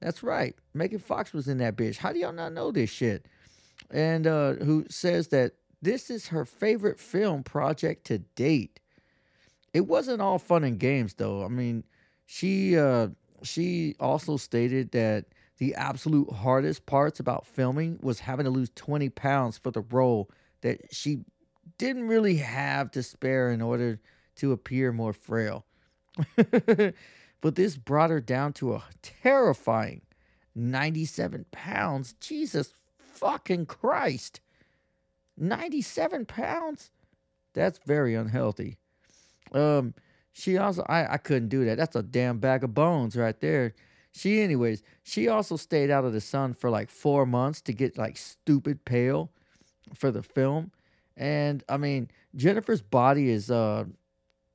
[0.00, 0.56] That's right.
[0.74, 1.96] Megan Fox was in that bitch.
[1.98, 3.26] How do y'all not know this shit?
[3.90, 8.80] And uh, who says that this is her favorite film project to date.
[9.74, 11.44] It wasn't all fun and games though.
[11.44, 11.84] I mean,
[12.26, 13.08] she uh,
[13.42, 15.26] she also stated that
[15.58, 20.30] the absolute hardest parts about filming was having to lose 20 pounds for the role
[20.62, 21.20] that she
[21.78, 24.00] didn't really have to spare in order
[24.36, 25.64] to appear more frail.
[26.36, 30.02] but this brought her down to a terrifying
[30.54, 32.14] 97 pounds.
[32.20, 34.40] Jesus fucking Christ.
[35.36, 36.90] 97 pounds?
[37.54, 38.78] That's very unhealthy.
[39.52, 39.94] Um,
[40.32, 41.76] she also, I, I couldn't do that.
[41.76, 43.74] That's a damn bag of bones right there.
[44.12, 47.96] She, anyways, she also stayed out of the sun for like four months to get
[47.96, 49.30] like stupid pale
[49.94, 50.70] for the film.
[51.16, 53.84] And I mean, Jennifer's body is uh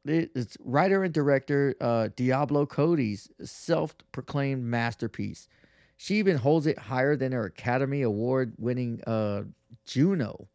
[0.06, 5.50] it's writer and director uh, Diablo Cody's self-proclaimed masterpiece.
[5.98, 9.44] She even holds it higher than her Academy Award-winning uh,
[9.86, 10.48] Juno.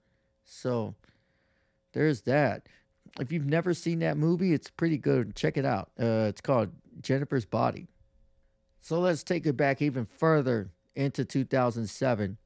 [0.45, 0.95] So
[1.93, 2.67] there's that.
[3.21, 5.35] If you've never seen that movie, it's pretty good.
[5.35, 5.91] Check it out.
[6.01, 6.71] Uh, it's called
[7.03, 7.89] Jennifer's Body.
[8.83, 12.37] So let's take it back even further into 2007.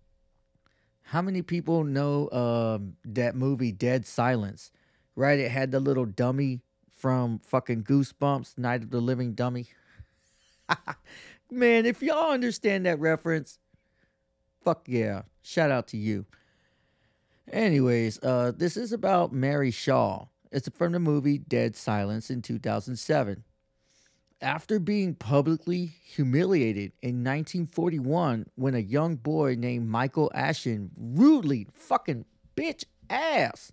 [1.04, 4.70] How many people know um, that movie Dead Silence?
[5.16, 5.38] Right?
[5.38, 9.68] It had the little dummy from fucking Goosebumps, Night of the Living Dummy.
[11.50, 13.58] Man, if y'all understand that reference,
[14.62, 15.22] fuck yeah.
[15.40, 16.26] Shout out to you.
[17.50, 20.26] Anyways, uh, this is about Mary Shaw.
[20.52, 23.42] It's from the movie Dead Silence in 2007.
[24.42, 32.26] After being publicly humiliated in 1941 when a young boy named Michael Ashen rudely fucking
[32.54, 33.72] bitch ass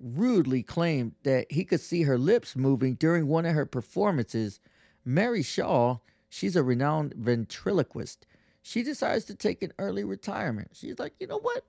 [0.00, 4.60] rudely claimed that he could see her lips moving during one of her performances,
[5.04, 8.26] Mary Shaw, she's a renowned ventriloquist.
[8.62, 10.70] She decides to take an early retirement.
[10.72, 11.64] She's like, you know what?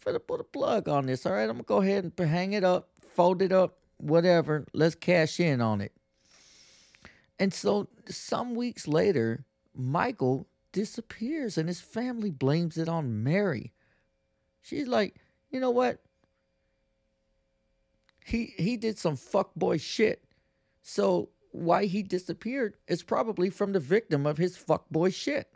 [0.00, 2.54] For to put a plug on this, all right, I'm gonna go ahead and hang
[2.54, 4.66] it up, fold it up, whatever.
[4.72, 5.92] Let's cash in on it.
[7.40, 13.72] And so some weeks later, Michael disappears and his family blames it on Mary.
[14.60, 15.16] She's like,
[15.50, 16.00] you know what?
[18.26, 20.22] He he did some fuckboy shit.
[20.82, 25.48] So why he disappeared is probably from the victim of his fuckboy shit.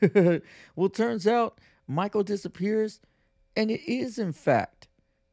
[0.76, 3.00] well, turns out Michael disappears,
[3.56, 4.88] and it is in fact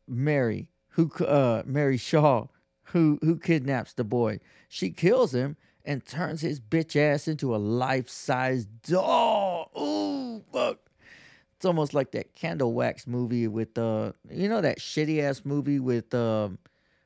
[0.08, 2.48] Mary who uh Mary Shaw
[2.96, 4.40] who who kidnaps the boy.
[4.70, 9.70] She kills him and turns his bitch ass into a life-size doll.
[9.78, 10.80] Ooh, fuck.
[11.58, 15.78] It's almost like that candle wax movie with uh you know that shitty ass movie
[15.78, 16.58] with um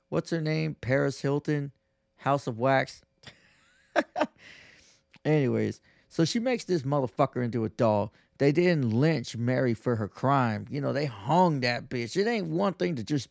[0.10, 0.76] what's her name?
[0.76, 1.72] Paris Hilton,
[2.18, 3.02] House of Wax.
[5.26, 8.14] Anyways, so she makes this motherfucker into a doll.
[8.38, 10.68] They didn't lynch Mary for her crime.
[10.70, 12.16] You know, they hung that bitch.
[12.16, 13.28] It ain't one thing to just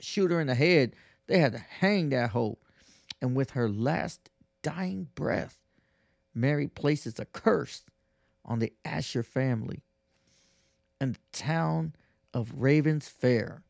[0.00, 0.96] shoot her in the head.
[1.26, 2.58] They had to hang that hoe.
[3.20, 4.30] And with her last
[4.62, 5.58] dying breath,
[6.34, 7.82] Mary places a curse
[8.44, 9.82] on the Ashen family
[11.00, 11.94] and the town
[12.34, 13.62] of Ravens Fair.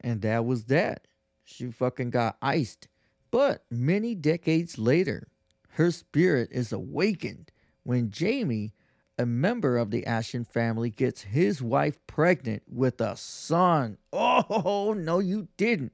[0.00, 1.06] And that was that.
[1.44, 2.88] She fucking got iced.
[3.30, 5.28] But many decades later,
[5.70, 7.50] her spirit is awakened
[7.82, 8.74] when Jamie,
[9.18, 13.98] a member of the Ashen family, gets his wife pregnant with a son.
[14.12, 14.27] Oh,
[14.94, 15.92] no, you didn't.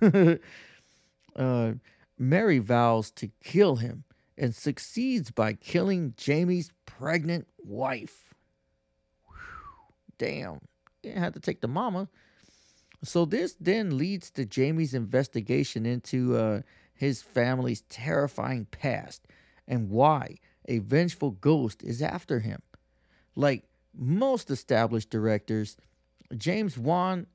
[1.36, 1.72] uh,
[2.18, 4.04] Mary vows to kill him
[4.36, 8.32] and succeeds by killing Jamie's pregnant wife
[10.22, 10.60] damn,
[11.02, 12.08] didn't to take the mama.
[13.02, 16.62] So this then leads to Jamie's investigation into uh,
[16.94, 19.26] his family's terrifying past
[19.66, 20.36] and why
[20.68, 22.62] a vengeful ghost is after him.
[23.34, 25.76] Like most established directors,
[26.36, 27.26] James Wan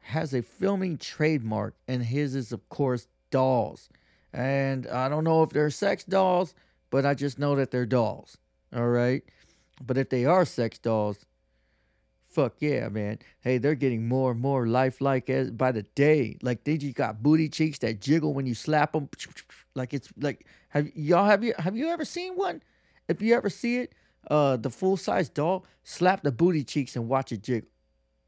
[0.00, 3.88] has a filming trademark, and his is, of course, dolls.
[4.32, 6.54] And I don't know if they're sex dolls,
[6.90, 8.38] but I just know that they're dolls.
[8.74, 9.22] All right.
[9.84, 11.24] But if they are sex dolls,
[12.32, 13.18] Fuck yeah, man.
[13.42, 16.38] Hey, they're getting more and more lifelike as by the day.
[16.40, 19.10] Like they just got booty cheeks that jiggle when you slap them.
[19.74, 22.62] Like it's like have y'all have you have you ever seen one?
[23.06, 23.94] If you ever see it,
[24.30, 27.68] uh, the full size doll slap the booty cheeks and watch it jiggle.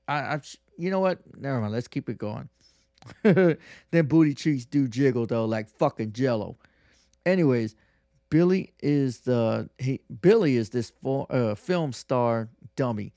[0.09, 0.41] I, I
[0.77, 1.21] you know what?
[1.37, 1.73] Never mind.
[1.73, 2.49] Let's keep it going.
[3.23, 6.57] then booty cheeks do jiggle though, like fucking jello.
[7.27, 7.75] Anyways,
[8.31, 13.13] Billy is the he Billy is this for, uh, film star dummy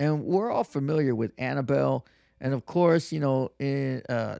[0.00, 2.06] and we're all familiar with Annabelle,
[2.40, 4.38] and of course, you know, in uh,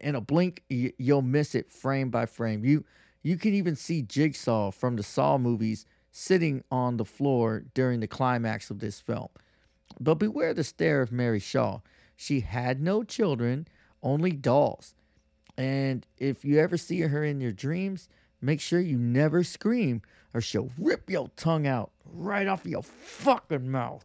[0.00, 2.64] in a blink, you'll miss it frame by frame.
[2.64, 2.84] You
[3.22, 8.06] you can even see Jigsaw from the Saw movies sitting on the floor during the
[8.06, 9.28] climax of this film.
[10.02, 11.80] But beware the stare of Mary Shaw.
[12.16, 13.68] She had no children,
[14.02, 14.94] only dolls.
[15.56, 18.08] And if you ever see her in your dreams,
[18.40, 20.02] make sure you never scream
[20.34, 24.04] or she'll rip your tongue out right off your fucking mouth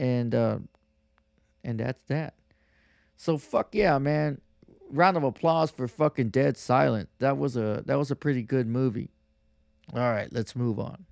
[0.00, 0.58] and uh,
[1.62, 2.34] and that's that.
[3.16, 4.40] So fuck yeah, man!
[4.90, 7.10] Round of applause for fucking Dead Silent.
[7.18, 9.10] That was a that was a pretty good movie.
[9.92, 11.04] All right, let's move on.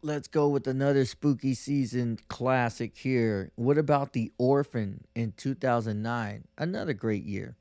[0.00, 3.50] Let's go with another spooky season classic here.
[3.56, 6.44] What about The Orphan in 2009?
[6.56, 7.56] Another great year.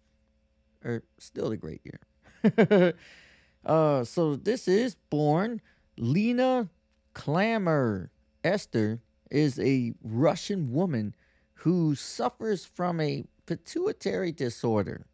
[0.85, 2.93] Or still a great year.
[3.65, 5.61] uh so this is born
[5.97, 6.69] Lena
[7.15, 8.09] Klammer
[8.43, 11.15] Esther is a Russian woman
[11.55, 15.07] who suffers from a pituitary disorder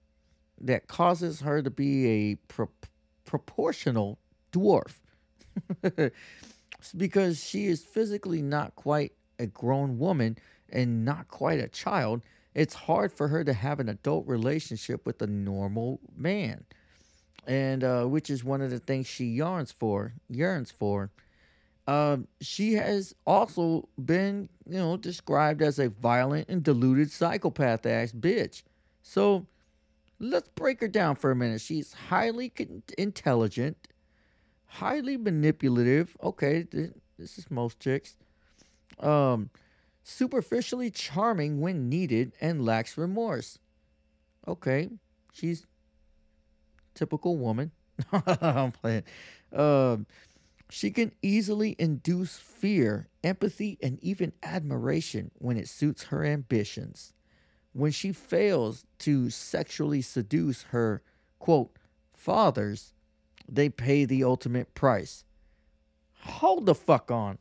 [0.60, 2.70] that causes her to be a pro-
[3.24, 4.20] proportional
[4.52, 4.96] dwarf.
[6.92, 10.38] because she is physically not quite a grown woman
[10.70, 12.22] and not quite a child,
[12.54, 16.64] it's hard for her to have an adult relationship with a normal man.
[17.48, 21.12] And uh, which is one of the things she yearns for, yearns for.
[21.86, 28.14] Um, she has also been, you know, described as a violent and deluded psychopath ass
[28.14, 28.64] bitch.
[29.02, 29.46] So
[30.20, 31.60] let's break her down for a minute.
[31.60, 32.54] She's highly
[32.98, 33.76] intelligent,
[34.74, 36.16] highly manipulative.
[36.22, 36.66] Okay,
[37.18, 38.18] this is most chicks.
[39.00, 39.50] Um,
[40.04, 43.60] superficially charming when needed and lacks remorse.
[44.48, 44.90] Okay,
[45.32, 45.66] she's
[46.96, 47.72] typical woman.
[48.42, 49.04] I'm playing.
[49.52, 50.06] Um,
[50.70, 57.14] she can easily induce fear, empathy, and even admiration when it suits her ambitions.
[57.74, 61.04] When she fails to sexually seduce her,
[61.38, 61.78] quote,
[62.16, 62.94] fathers,
[63.48, 65.24] they pay the ultimate price.
[66.22, 67.38] Hold the fuck on.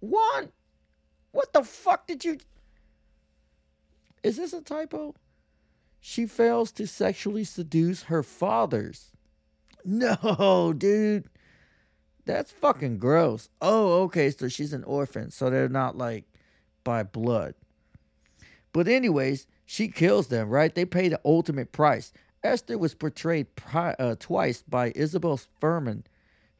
[0.00, 0.50] What?
[1.32, 2.38] What the fuck did you.
[4.22, 5.14] Is this a typo?
[6.00, 9.12] She fails to sexually seduce her fathers.
[9.84, 11.26] No, dude.
[12.24, 13.48] That's fucking gross.
[13.60, 14.30] Oh, okay.
[14.30, 15.30] So she's an orphan.
[15.30, 16.24] So they're not like
[16.84, 17.54] by blood.
[18.72, 20.74] But, anyways, she kills them, right?
[20.74, 22.12] They pay the ultimate price.
[22.42, 26.04] Esther was portrayed pri- uh, twice by Isabelle Fuhrman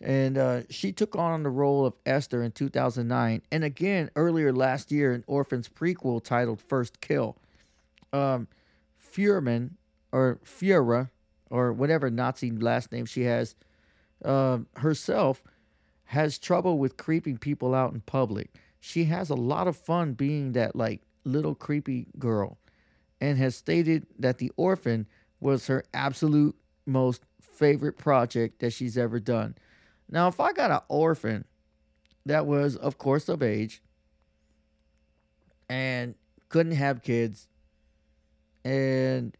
[0.00, 4.90] and uh, she took on the role of Esther in 2009, and again earlier last
[4.90, 7.36] year in Orphan's prequel titled First Kill.
[8.12, 8.48] Um,
[8.98, 9.72] Fuhrman
[10.10, 11.10] or Fura
[11.50, 13.54] or whatever Nazi last name she has
[14.24, 15.42] uh, herself
[16.04, 18.50] has trouble with creeping people out in public.
[18.80, 22.56] She has a lot of fun being that like little creepy girl,
[23.20, 25.06] and has stated that the orphan
[25.40, 29.54] was her absolute most favorite project that she's ever done.
[30.08, 31.44] Now, if I got an orphan
[32.26, 33.82] that was, of course, of age
[35.68, 36.14] and
[36.48, 37.48] couldn't have kids,
[38.64, 39.36] and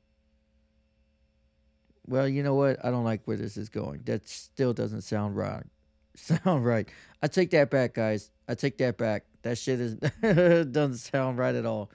[2.07, 2.85] well, you know what?
[2.85, 4.03] I don't like where this is going.
[4.05, 5.65] That still doesn't sound right.
[6.17, 6.89] Sound right.
[7.23, 8.31] I take that back, guys.
[8.49, 9.25] I take that back.
[9.43, 11.91] That shit is doesn't sound right at all.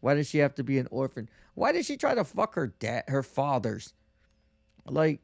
[0.00, 1.28] Why does she have to be an orphan?
[1.54, 3.94] Why did she try to fuck her dad, her fathers?
[4.86, 5.20] Like,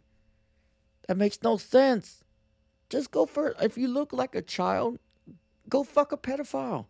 [1.07, 2.25] that makes no sense.
[2.89, 4.99] Just go for if you look like a child,
[5.69, 6.87] go fuck a pedophile.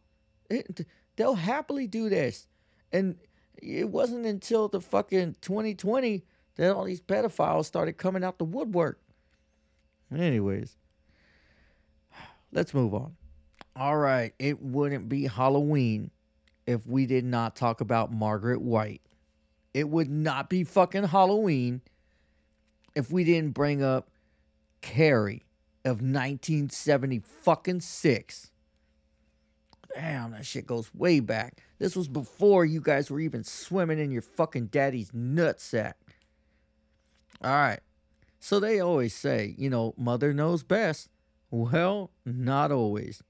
[0.51, 2.49] It, they'll happily do this.
[2.93, 3.17] And
[3.63, 6.25] it wasn't until the fucking 2020
[6.57, 9.01] that all these pedophiles started coming out the woodwork.
[10.15, 10.77] Anyways,
[12.53, 13.17] let's move on.
[13.77, 16.11] All right, it wouldn't be Halloween
[16.67, 19.03] if we did not talk about Margaret White.
[19.73, 21.83] It would not be fucking Halloween
[22.95, 24.09] if we didn't bring up
[24.81, 25.43] Carrie
[25.85, 28.51] of 1970 fucking six.
[29.95, 31.63] Damn, that shit goes way back.
[31.79, 35.95] This was before you guys were even swimming in your fucking daddy's nutsack.
[37.43, 37.81] All right.
[38.41, 41.09] So they always say, you know, mother knows best.
[41.51, 43.23] Well, not always.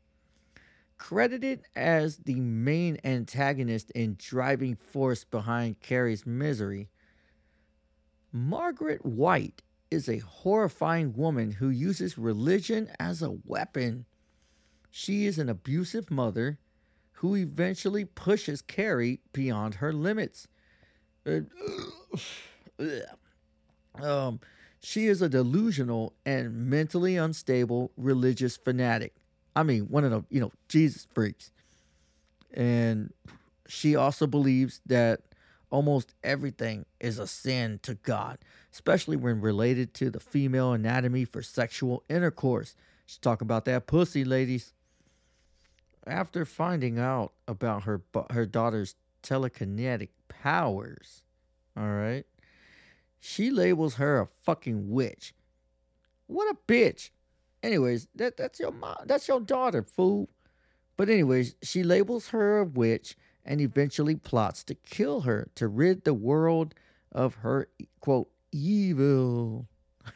[0.98, 6.88] Credited as the main antagonist and driving force behind Carrie's misery,
[8.32, 14.06] Margaret White is a horrifying woman who uses religion as a weapon.
[14.90, 16.58] She is an abusive mother
[17.12, 20.48] who eventually pushes Carrie beyond her limits.
[21.26, 21.40] Uh,
[24.02, 24.40] um,
[24.80, 29.14] she is a delusional and mentally unstable religious fanatic.
[29.56, 31.50] I mean, one of the, you know, Jesus freaks.
[32.52, 33.12] And
[33.68, 35.20] she also believes that
[35.70, 38.38] almost everything is a sin to God,
[38.72, 42.76] especially when related to the female anatomy for sexual intercourse.
[43.06, 44.72] She's talking about that pussy, ladies.
[46.06, 51.22] After finding out about her her daughter's telekinetic powers,
[51.76, 52.24] all right,
[53.18, 55.34] she labels her a fucking witch.
[56.26, 57.10] What a bitch.
[57.64, 60.28] Anyways, that that's your mom, that's your daughter, fool.
[60.98, 66.04] But anyways, she labels her a witch and eventually plots to kill her to rid
[66.04, 66.74] the world
[67.10, 69.66] of her, quote, evil.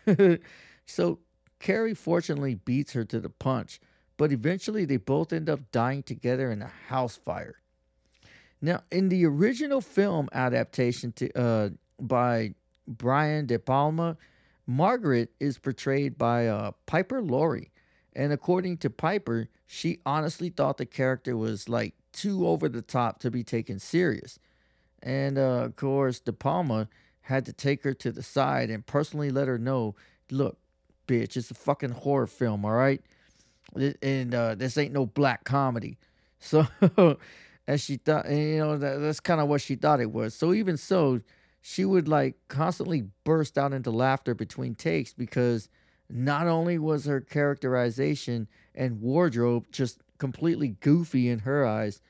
[0.87, 1.21] so
[1.59, 3.81] Carrie fortunately beats her to the punch,
[4.19, 7.57] but eventually they both end up dying together in a house fire.
[8.61, 12.53] Now, in the original film adaptation to, uh, by
[12.87, 14.19] Brian De Palma,
[14.69, 17.73] Margaret is portrayed by uh, Piper Laurie.
[18.15, 23.19] And according to Piper, she honestly thought the character was like too over the top
[23.21, 24.39] to be taken serious.
[25.03, 26.89] And uh, of course, De Palma
[27.23, 29.95] had to take her to the side and personally let her know,
[30.31, 30.59] look,
[31.07, 33.01] bitch, it's a fucking horror film, all right?
[34.03, 35.97] And uh, this ain't no black comedy.
[36.41, 36.69] So,
[37.67, 40.35] as she thought, you know, that, that's kind of what she thought it was.
[40.35, 41.21] So, even so,
[41.61, 45.69] she would like constantly burst out into laughter between takes because
[46.11, 52.01] not only was her characterization and wardrobe just completely goofy in her eyes,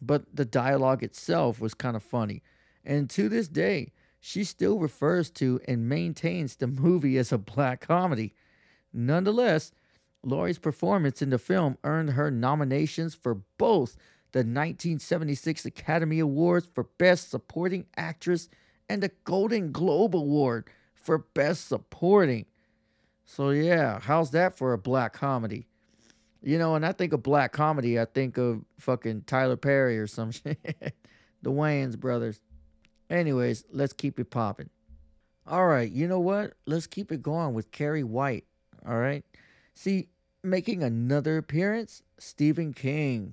[0.00, 2.42] but the dialogue itself was kind of funny.
[2.84, 7.80] And to this day, she still refers to and maintains the movie as a black
[7.80, 8.34] comedy.
[8.92, 9.72] Nonetheless,
[10.22, 13.96] Laurie's performance in the film earned her nominations for both
[14.32, 18.48] the 1976 Academy Awards for Best Supporting Actress
[18.92, 22.44] and the Golden Globe Award for Best Supporting.
[23.24, 25.66] So, yeah, how's that for a black comedy?
[26.42, 30.06] You know, and I think of black comedy, I think of fucking Tyler Perry or
[30.06, 30.58] some shit.
[31.40, 32.38] the Wayans brothers.
[33.08, 34.68] Anyways, let's keep it popping.
[35.46, 36.52] All right, you know what?
[36.66, 38.44] Let's keep it going with Carrie White.
[38.86, 39.24] All right.
[39.74, 40.08] See,
[40.42, 43.32] making another appearance, Stephen King.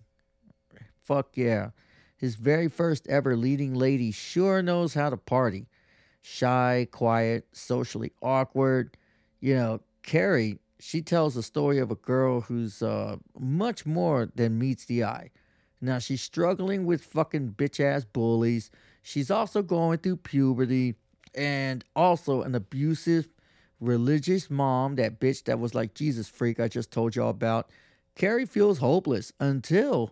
[1.03, 1.71] Fuck yeah.
[2.19, 5.67] His very first ever leading lady sure knows how to party.
[6.21, 8.97] Shy, quiet, socially awkward.
[9.39, 14.57] You know, Carrie she tells the story of a girl who's uh, much more than
[14.57, 15.29] meets the eye.
[15.81, 18.71] Now, she's struggling with fucking bitch ass bullies.
[19.01, 20.95] She's also going through puberty
[21.35, 23.29] and also an abusive
[23.79, 27.69] religious mom, that bitch that was like Jesus freak I just told y'all about.
[28.15, 30.11] Carrie feels hopeless until,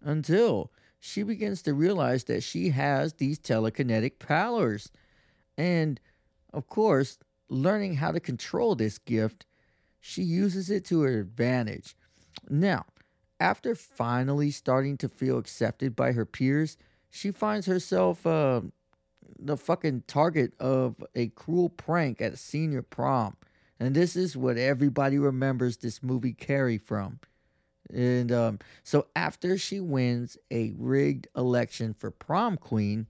[0.00, 0.72] until
[1.06, 4.90] she begins to realize that she has these telekinetic powers.
[5.58, 6.00] And
[6.50, 7.18] of course,
[7.50, 9.44] learning how to control this gift
[10.00, 11.94] she uses it to her advantage.
[12.48, 12.86] Now,
[13.38, 16.78] after finally starting to feel accepted by her peers,
[17.10, 18.62] she finds herself uh,
[19.38, 23.36] the fucking target of a cruel prank at a senior prom.
[23.78, 27.20] And this is what everybody remembers this movie Carrie from.
[27.92, 33.06] And um, so after she wins a rigged election for prom queen,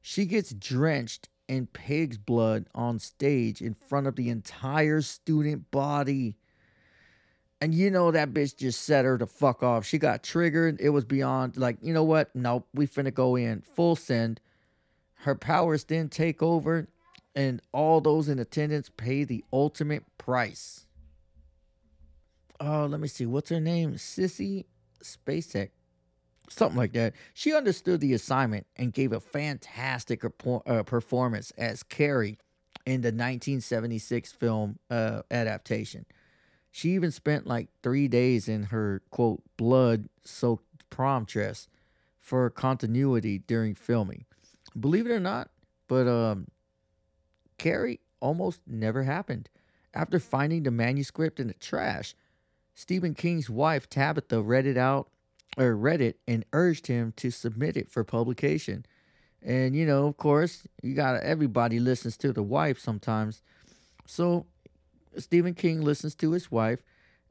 [0.00, 6.36] she gets drenched in pig's blood on stage in front of the entire student body.
[7.60, 9.84] And you know that bitch just set her to fuck off.
[9.84, 10.80] She got triggered.
[10.80, 12.34] It was beyond like, you know what?
[12.34, 14.40] Nope, we finna go in full send.
[15.14, 16.88] Her powers then take over,
[17.34, 20.86] and all those in attendance pay the ultimate price.
[22.60, 23.26] Oh, let me see.
[23.26, 23.94] What's her name?
[23.94, 24.66] Sissy
[25.02, 25.70] Spacek
[26.50, 27.14] something like that.
[27.32, 32.38] She understood the assignment and gave a fantastic uh, performance as Carrie
[32.84, 36.06] in the 1976 film uh, adaptation.
[36.70, 41.68] She even spent like three days in her quote blood soaked prom dress
[42.18, 44.24] for continuity during filming.
[44.78, 45.50] Believe it or not,
[45.88, 46.46] but um,
[47.58, 49.48] Carrie almost never happened.
[49.92, 52.14] After finding the manuscript in the trash,
[52.74, 55.10] Stephen King's wife Tabitha read it out
[55.58, 58.86] or read it and urged him to submit it for publication.
[59.42, 63.42] And you know, of course, you got everybody listens to the wife sometimes.
[64.06, 64.46] So
[65.16, 66.82] Stephen King listens to his wife,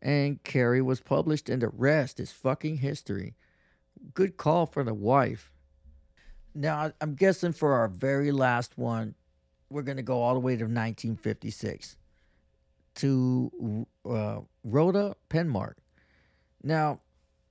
[0.02, 3.36] and Carrie was published, and the rest is fucking history.
[4.14, 5.52] Good call for the wife.
[6.56, 9.16] Now, I'm guessing for our very last one,
[9.70, 11.96] we're going to go all the way to 1956
[12.96, 15.76] to uh, Rhoda Penmark.
[16.64, 17.02] Now,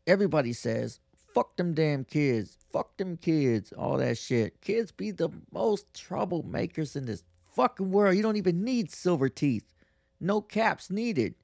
[0.06, 1.00] everybody says,
[1.34, 4.60] fuck them damn kids, fuck them kids, all that shit.
[4.60, 8.16] Kids be the most troublemakers in this fucking world.
[8.16, 9.72] You don't even need silver teeth,
[10.20, 11.34] no caps needed.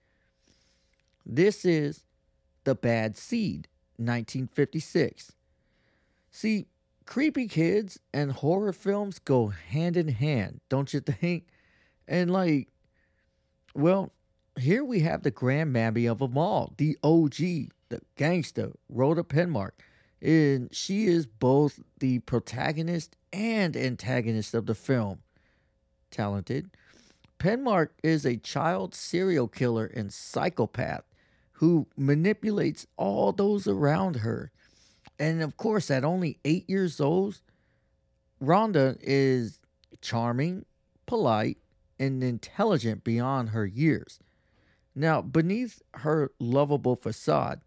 [1.24, 2.04] This is
[2.64, 5.32] The Bad Seed, 1956.
[6.30, 6.66] See,
[7.06, 11.46] creepy kids and horror films go hand in hand, don't you think?
[12.06, 12.68] And like,
[13.74, 14.12] well,
[14.58, 17.36] here we have the grandmammy of them all, the OG,
[17.88, 19.72] the gangster, Rhoda Penmark.
[20.22, 25.18] And she is both the protagonist and antagonist of the film.
[26.10, 26.70] Talented.
[27.38, 31.04] Penmark is a child serial killer and psychopath
[31.58, 34.50] who manipulates all those around her.
[35.18, 37.40] And of course, at only eight years old,
[38.42, 39.60] Rhonda is
[40.00, 40.64] charming,
[41.06, 41.58] polite,
[41.98, 44.18] and intelligent beyond her years.
[44.94, 47.60] Now, beneath her lovable facade,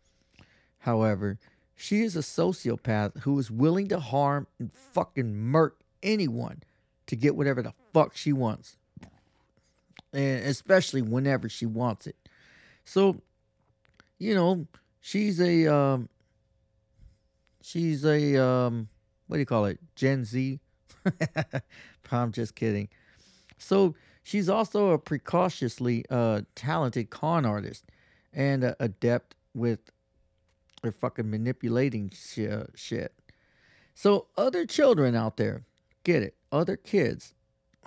[0.79, 1.37] however,
[1.75, 6.63] she is a sociopath who is willing to harm and fucking murk anyone
[7.07, 8.77] to get whatever the fuck she wants.
[10.13, 12.15] And especially whenever she wants it.
[12.85, 13.21] So,
[14.17, 14.65] you know,
[15.01, 16.09] she's a um
[17.61, 18.87] she's a um
[19.27, 19.79] what do you call it?
[19.95, 20.59] Gen Z.
[22.11, 22.87] I'm just kidding.
[23.57, 23.95] So
[24.27, 27.85] she's also a precociously uh, talented con artist
[28.33, 29.79] and uh, adept with
[30.83, 33.13] her fucking manipulating sh- uh, shit.
[33.95, 35.63] So other children out there,
[36.03, 36.35] get it?
[36.51, 37.33] Other kids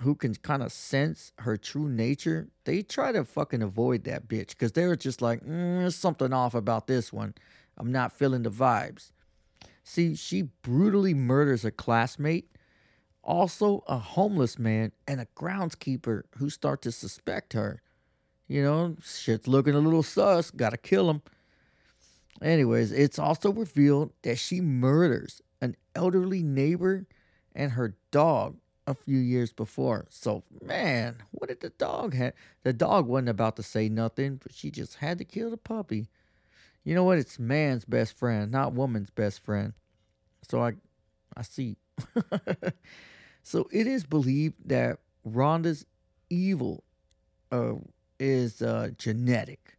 [0.01, 4.49] who can kind of sense her true nature, they try to fucking avoid that bitch
[4.49, 7.35] because they're just like, mm, there's something off about this one.
[7.77, 9.11] I'm not feeling the vibes.
[9.83, 12.49] See, she brutally murders a classmate,
[13.23, 17.81] also a homeless man, and a groundskeeper who start to suspect her.
[18.47, 21.21] You know, shit's looking a little sus, gotta kill him.
[22.41, 27.05] Anyways, it's also revealed that she murders an elderly neighbor
[27.53, 28.57] and her dog
[28.87, 30.07] a few years before.
[30.09, 32.33] So, man, what did the dog have?
[32.63, 36.07] The dog wasn't about to say nothing, but she just had to kill the puppy.
[36.83, 37.19] You know what?
[37.19, 39.73] It's man's best friend, not woman's best friend.
[40.41, 40.73] So I
[41.37, 41.77] I see.
[43.43, 45.85] so it is believed that Rhonda's
[46.29, 46.83] evil
[47.51, 47.73] uh,
[48.19, 49.77] is uh, genetic.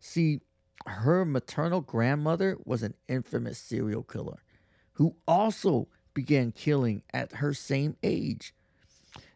[0.00, 0.40] See,
[0.86, 4.42] her maternal grandmother was an infamous serial killer
[4.94, 8.54] who also began killing at her same age.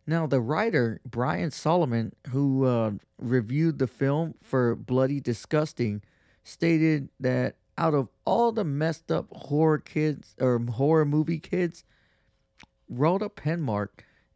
[0.07, 6.03] Now, the writer, Brian Solomon, who uh, reviewed the film for Bloody Disgusting,
[6.45, 11.85] stated that out of all the messed up horror kids or horror movie kids,
[12.89, 13.89] Rhoda Penmark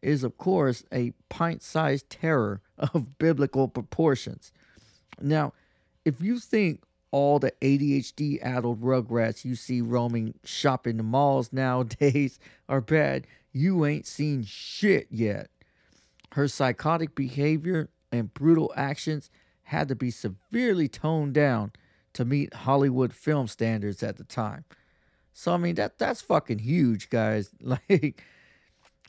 [0.02, 4.52] is, of course, a pint sized terror of biblical proportions.
[5.20, 5.52] Now,
[6.04, 12.38] if you think all the ADHD addled rugrats you see roaming shopping the malls nowadays
[12.68, 15.50] are bad, you ain't seen shit yet.
[16.32, 19.30] Her psychotic behavior and brutal actions
[19.64, 21.72] had to be severely toned down
[22.12, 24.64] to meet Hollywood film standards at the time.
[25.32, 27.50] So I mean that that's fucking huge, guys.
[27.60, 28.22] Like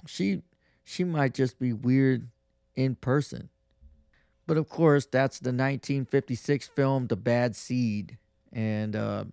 [0.05, 0.41] she
[0.83, 2.27] she might just be weird
[2.75, 3.49] in person.
[4.47, 8.17] But of course, that's the 1956 film The Bad Seed.
[8.51, 9.25] And uh,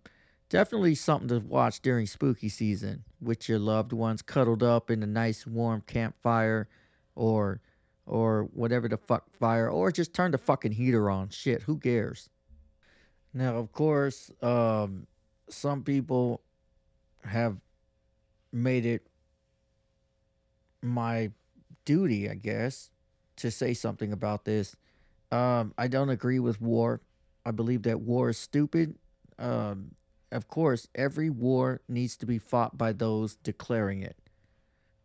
[0.49, 5.07] definitely something to watch during spooky season with your loved ones cuddled up in a
[5.07, 6.69] nice warm campfire
[7.15, 7.61] or
[8.07, 11.29] or whatever the fuck fire or just turn the fucking heater on.
[11.29, 12.31] Shit, who cares?
[13.35, 15.07] Now, of course, um,
[15.49, 16.41] some people
[17.25, 17.57] have
[18.53, 19.08] made it
[20.83, 21.31] my
[21.85, 22.91] duty, I guess,
[23.37, 24.77] to say something about this.
[25.31, 27.01] Um, I don't agree with war.
[27.45, 28.95] I believe that war is stupid.
[29.39, 29.93] Um,
[30.31, 34.17] of course, every war needs to be fought by those declaring it,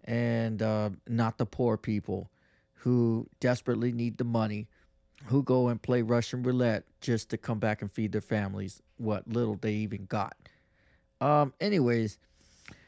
[0.04, 2.30] and uh, not the poor people
[2.74, 4.68] who desperately need the money,
[5.26, 9.28] who go and play Russian roulette just to come back and feed their families what
[9.28, 10.36] little they even got.
[11.22, 12.18] Um, anyways,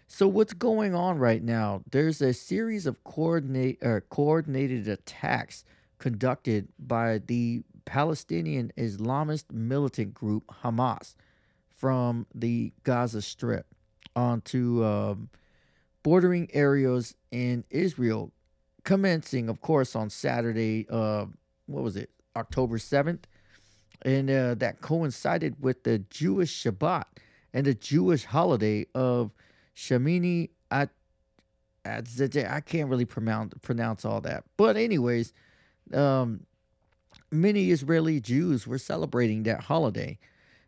[0.07, 1.81] so what's going on right now?
[1.89, 5.63] There's a series of coordinate uh, coordinated attacks
[5.97, 11.15] conducted by the Palestinian Islamist militant group Hamas
[11.75, 13.65] from the Gaza Strip
[14.15, 15.29] onto um,
[16.03, 18.31] bordering areas in Israel,
[18.83, 20.85] commencing, of course, on Saturday.
[20.89, 21.25] Uh,
[21.65, 22.09] what was it?
[22.35, 23.27] October seventh,
[24.01, 27.05] and uh, that coincided with the Jewish Shabbat
[27.53, 29.31] and the Jewish holiday of
[29.75, 30.89] Shemini at.
[31.85, 35.33] I can't really pronounce pronounce all that, but anyways,
[35.93, 36.45] um,
[37.31, 40.17] many Israeli Jews were celebrating that holiday.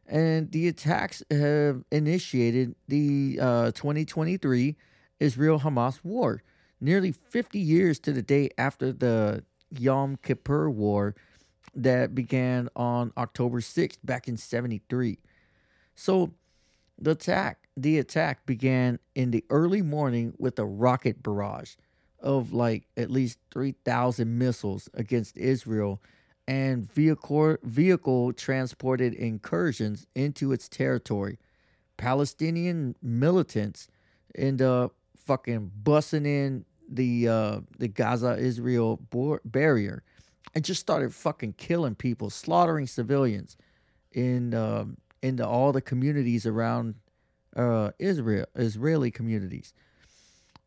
[0.05, 4.75] And the attacks have initiated the uh, 2023
[5.19, 6.43] Israel Hamas war,
[6.79, 9.43] nearly 50 years to the day after the
[9.77, 11.15] Yom Kippur War
[11.75, 15.19] that began on October 6th back in 73.
[15.95, 16.31] So
[16.99, 21.75] the attack, the attack began in the early morning with a rocket barrage
[22.19, 26.01] of like at least 3,000 missiles against Israel
[26.47, 31.37] and vehicle, vehicle transported incursions into its territory.
[31.97, 33.87] Palestinian militants
[34.35, 39.01] end up fucking busting in the uh, the Gaza Israel
[39.43, 40.03] barrier
[40.55, 43.57] and just started fucking killing people, slaughtering civilians
[44.13, 44.85] in uh,
[45.21, 46.95] into all the communities around
[47.55, 49.73] uh, Israel, Israeli communities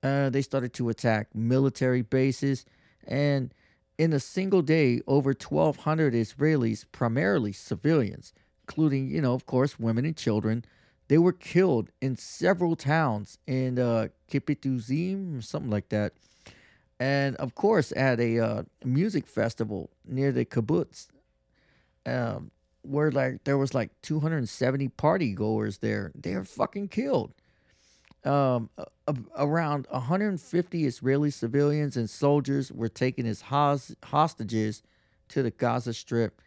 [0.02, 2.64] uh, they started to attack military bases.
[3.06, 3.54] And
[3.98, 8.32] in a single day, over 1,200 Israelis, primarily civilians,
[8.64, 10.64] including, you know, of course, women and children,
[11.08, 16.12] they were killed in several towns in uh, Kipituzim something like that.
[16.98, 21.08] And of course, at a uh, music festival near the kibbutz,
[22.06, 22.50] um,
[22.82, 26.12] where like there was like 270 party goers there.
[26.14, 27.34] They were fucking killed.
[28.24, 28.70] um,
[29.36, 34.82] around 150 Israeli civilians and soldiers were taken as hos- hostages
[35.28, 36.40] to the Gaza Strip.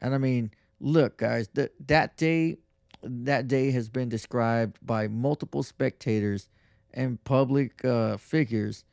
[0.00, 2.58] And I mean, look, guys, that that day,
[3.02, 6.48] that day has been described by multiple spectators
[6.94, 8.84] and public uh, figures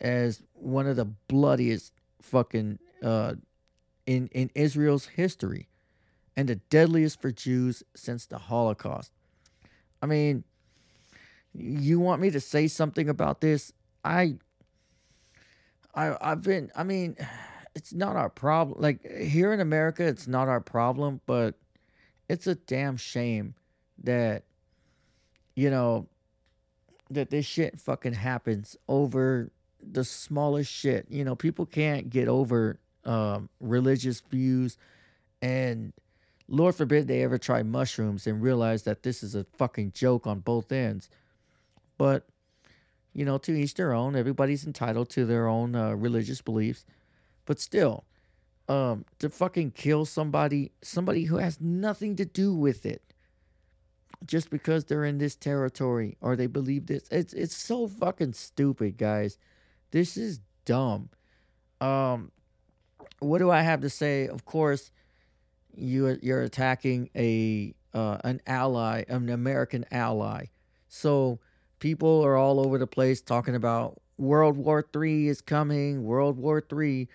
[0.00, 3.34] as one of the bloodiest fucking uh,
[4.06, 5.68] in in Israel's history,
[6.36, 9.10] and the deadliest for Jews since the Holocaust.
[10.02, 10.44] I mean,
[11.54, 13.72] you want me to say something about this?
[14.04, 14.36] I
[15.94, 17.16] I I've been I mean,
[17.74, 18.80] it's not our problem.
[18.80, 21.54] Like here in America, it's not our problem, but
[22.28, 23.54] it's a damn shame
[24.02, 24.44] that
[25.54, 26.06] you know
[27.10, 31.06] that this shit fucking happens over the smallest shit.
[31.08, 34.76] You know, people can't get over um, religious views,
[35.40, 35.92] and
[36.48, 40.40] Lord forbid they ever try mushrooms and realize that this is a fucking joke on
[40.40, 41.08] both ends.
[41.98, 42.26] But
[43.16, 44.14] you know, to each their own.
[44.14, 46.84] Everybody's entitled to their own uh, religious beliefs,
[47.46, 48.04] but still,
[48.68, 53.14] um, to fucking kill somebody, somebody who has nothing to do with it,
[54.26, 57.08] just because they're in this territory or they believe this.
[57.10, 59.38] It's it's so fucking stupid, guys.
[59.92, 61.08] This is dumb.
[61.80, 62.30] Um
[63.20, 64.28] what do I have to say?
[64.28, 64.90] Of course,
[65.76, 70.46] you you're attacking a uh, an ally, an American ally.
[70.88, 71.38] So
[71.78, 76.04] people are all over the place talking about World War Three is coming.
[76.04, 77.08] World War Three.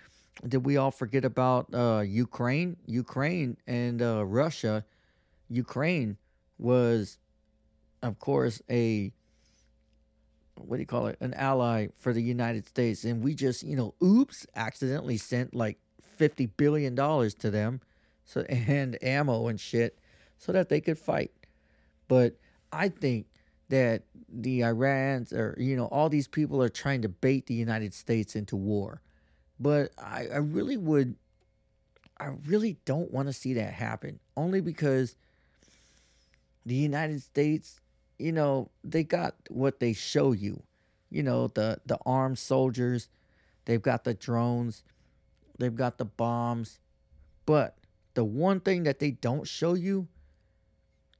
[0.47, 2.77] Did we all forget about uh, Ukraine?
[2.87, 4.85] Ukraine and uh, Russia.
[5.49, 6.17] Ukraine
[6.57, 7.17] was,
[8.01, 9.11] of course, a
[10.55, 11.17] what do you call it?
[11.19, 15.77] An ally for the United States, and we just, you know, oops, accidentally sent like
[16.17, 17.81] fifty billion dollars to them,
[18.31, 19.97] so and ammo and shit,
[20.37, 21.31] so that they could fight.
[22.07, 22.35] But
[22.71, 23.27] I think
[23.69, 27.93] that the Irans or you know all these people are trying to bait the United
[27.93, 29.01] States into war,
[29.59, 31.15] but I, I really would,
[32.17, 34.19] I really don't want to see that happen.
[34.37, 35.15] Only because
[36.65, 37.79] the United States,
[38.19, 40.63] you know, they got what they show you.
[41.09, 43.09] You know, the the armed soldiers,
[43.65, 44.83] they've got the drones,
[45.57, 46.79] they've got the bombs.
[47.45, 47.75] But
[48.13, 50.07] the one thing that they don't show you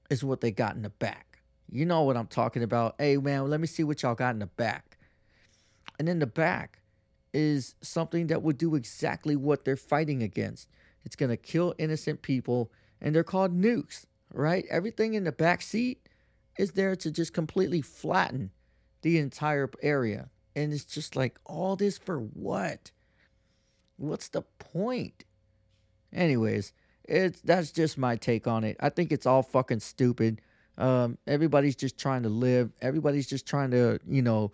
[0.10, 1.42] is what they got in the back.
[1.70, 2.96] You know what I'm talking about.
[2.98, 4.98] Hey man, let me see what y'all got in the back.
[6.00, 6.82] And in the back
[7.34, 10.68] is something that would do exactly what they're fighting against.
[11.06, 14.66] It's going to kill innocent people and they're called nukes right?
[14.70, 16.08] Everything in the back seat
[16.58, 18.52] is there to just completely flatten
[19.02, 20.30] the entire area.
[20.56, 22.92] And it's just like, all this for what?
[23.98, 25.24] What's the point?
[26.14, 26.74] Anyways,
[27.12, 28.78] it's that's just my take on it.
[28.80, 30.42] I think it's all fucking stupid.
[30.78, 32.72] Um, everybody's just trying to live.
[32.82, 34.54] Everybody's just trying to, you know,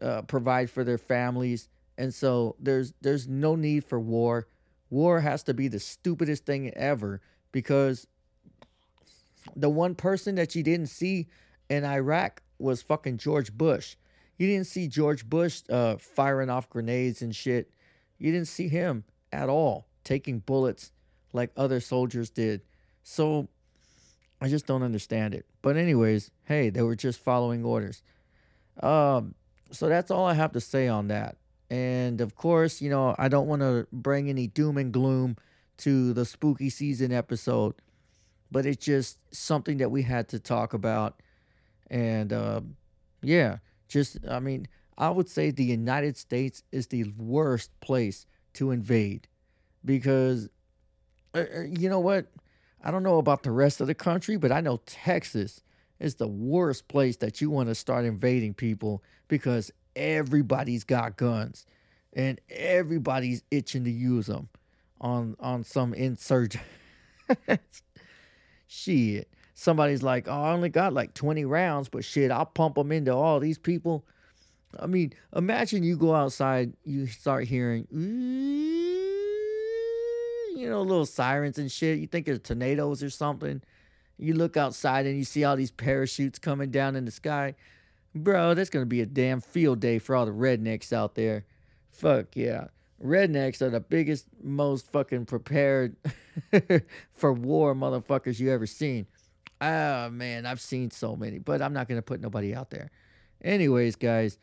[0.00, 1.68] uh, provide for their families.
[1.98, 4.46] And so there's there's no need for war.
[4.90, 7.20] War has to be the stupidest thing ever
[7.50, 8.06] because
[9.56, 11.26] the one person that you didn't see
[11.68, 13.96] in Iraq was fucking George Bush.
[14.38, 17.72] You didn't see George Bush uh, firing off grenades and shit.
[18.18, 20.92] You didn't see him at all taking bullets
[21.32, 22.62] like other soldiers did.
[23.02, 23.48] So
[24.40, 25.46] I just don't understand it.
[25.62, 28.02] But anyways, hey, they were just following orders.
[28.82, 29.34] Um,
[29.70, 31.36] so that's all I have to say on that.
[31.70, 35.36] And of course, you know, I don't want to bring any doom and gloom
[35.78, 37.74] to the spooky season episode
[38.50, 41.20] but it's just something that we had to talk about.
[41.90, 42.62] And uh,
[43.22, 43.58] yeah,
[43.88, 49.28] just, I mean, I would say the United States is the worst place to invade
[49.84, 50.48] because,
[51.38, 52.26] Uh, uh, you know what?
[52.82, 55.62] I don't know about the rest of the country, but I know Texas
[55.98, 61.66] is the worst place that you want to start invading people because everybody's got guns
[62.12, 64.48] and everybody's itching to use them
[65.00, 66.64] on on some insurgent
[68.68, 69.28] Shit.
[69.54, 73.12] Somebody's like, oh, I only got like 20 rounds, but shit, I'll pump them into
[73.14, 74.04] all these people.
[74.78, 77.88] I mean, imagine you go outside, you start hearing,
[80.58, 81.98] you know, little sirens and shit.
[81.98, 83.62] You think it's tornadoes or something.
[84.18, 87.54] You look outside and you see all these parachutes coming down in the sky.
[88.14, 91.44] Bro, that's going to be a damn field day for all the rednecks out there.
[91.90, 92.68] Fuck yeah
[93.02, 95.96] rednecks are the biggest, most fucking prepared
[97.12, 99.06] for war motherfuckers you ever seen.
[99.60, 102.90] Ah, man, I've seen so many, but I'm not gonna put nobody out there.
[103.42, 104.38] Anyways, guys,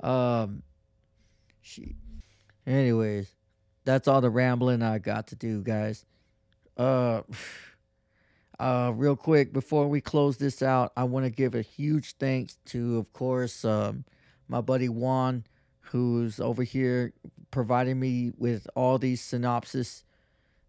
[0.00, 0.62] um,
[1.60, 1.96] she.
[2.66, 3.32] Anyways,
[3.88, 6.04] that's all the rambling I got to do, guys.
[6.76, 7.22] Uh,
[8.60, 12.58] Uh, real quick, before we close this out, I want to give a huge thanks
[12.66, 14.04] to, of course, um,
[14.48, 15.44] my buddy Juan,
[15.78, 17.12] who's over here
[17.52, 20.02] providing me with all these synopsis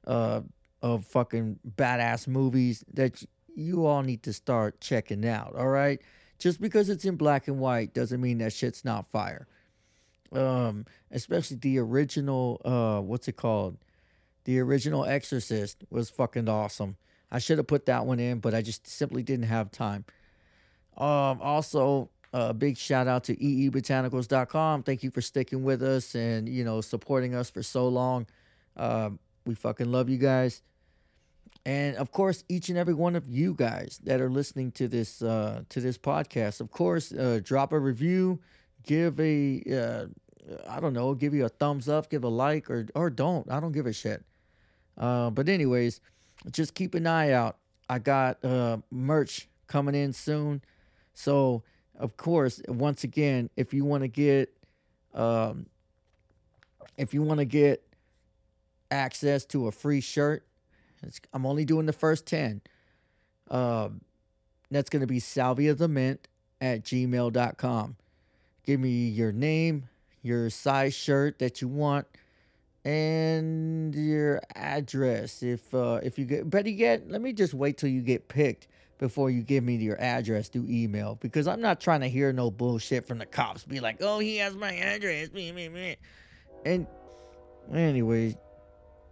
[0.05, 0.41] uh,
[0.83, 3.23] of fucking badass movies that
[3.55, 5.55] you all need to start checking out.
[5.55, 5.99] All right,
[6.37, 9.47] just because it's in black and white doesn't mean that shit's not fire.
[10.31, 13.77] Um, especially the original, uh, what's it called?
[14.43, 16.97] The original Exorcist was fucking awesome.
[17.31, 20.05] I should have put that one in, but I just simply didn't have time.
[20.97, 24.83] Um, also, a big shout out to eebotanicals.com.
[24.83, 28.27] Thank you for sticking with us and you know supporting us for so long.
[28.77, 30.61] Um, we fucking love you guys,
[31.65, 35.21] and of course, each and every one of you guys that are listening to this
[35.21, 36.61] uh, to this podcast.
[36.61, 38.39] Of course, uh, drop a review,
[38.85, 40.05] give a uh,
[40.67, 43.49] I don't know, give you a thumbs up, give a like, or or don't.
[43.51, 44.23] I don't give a shit.
[44.97, 46.01] Uh, but anyways
[46.51, 47.57] just keep an eye out.
[47.89, 50.61] I got uh, merch coming in soon.
[51.13, 51.63] So,
[51.97, 54.55] of course, once again, if you want to get,
[55.13, 55.65] um,
[56.97, 57.83] if you want to get
[58.91, 60.45] access to a free shirt,
[61.33, 62.61] I'm only doing the first 10.
[63.49, 64.01] Um,
[64.69, 66.27] that's going to be salvia the mint
[66.61, 67.95] at gmail.com.
[68.69, 69.89] Give me your name,
[70.21, 72.05] your size shirt that you want
[72.85, 75.41] and your address.
[75.41, 78.67] If uh, if you get better yet, let me just wait till you get picked
[78.99, 82.51] before you give me your address through email because I'm not trying to hear no
[82.51, 83.63] bullshit from the cops.
[83.63, 85.29] Be like, oh, he has my address.
[86.63, 86.85] And
[87.73, 88.35] anyways,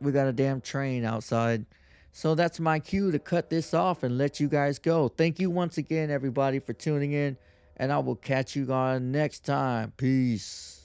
[0.01, 1.65] we got a damn train outside.
[2.11, 5.07] So that's my cue to cut this off and let you guys go.
[5.07, 7.37] Thank you once again, everybody, for tuning in.
[7.77, 9.93] And I will catch you guys next time.
[9.97, 10.76] Peace.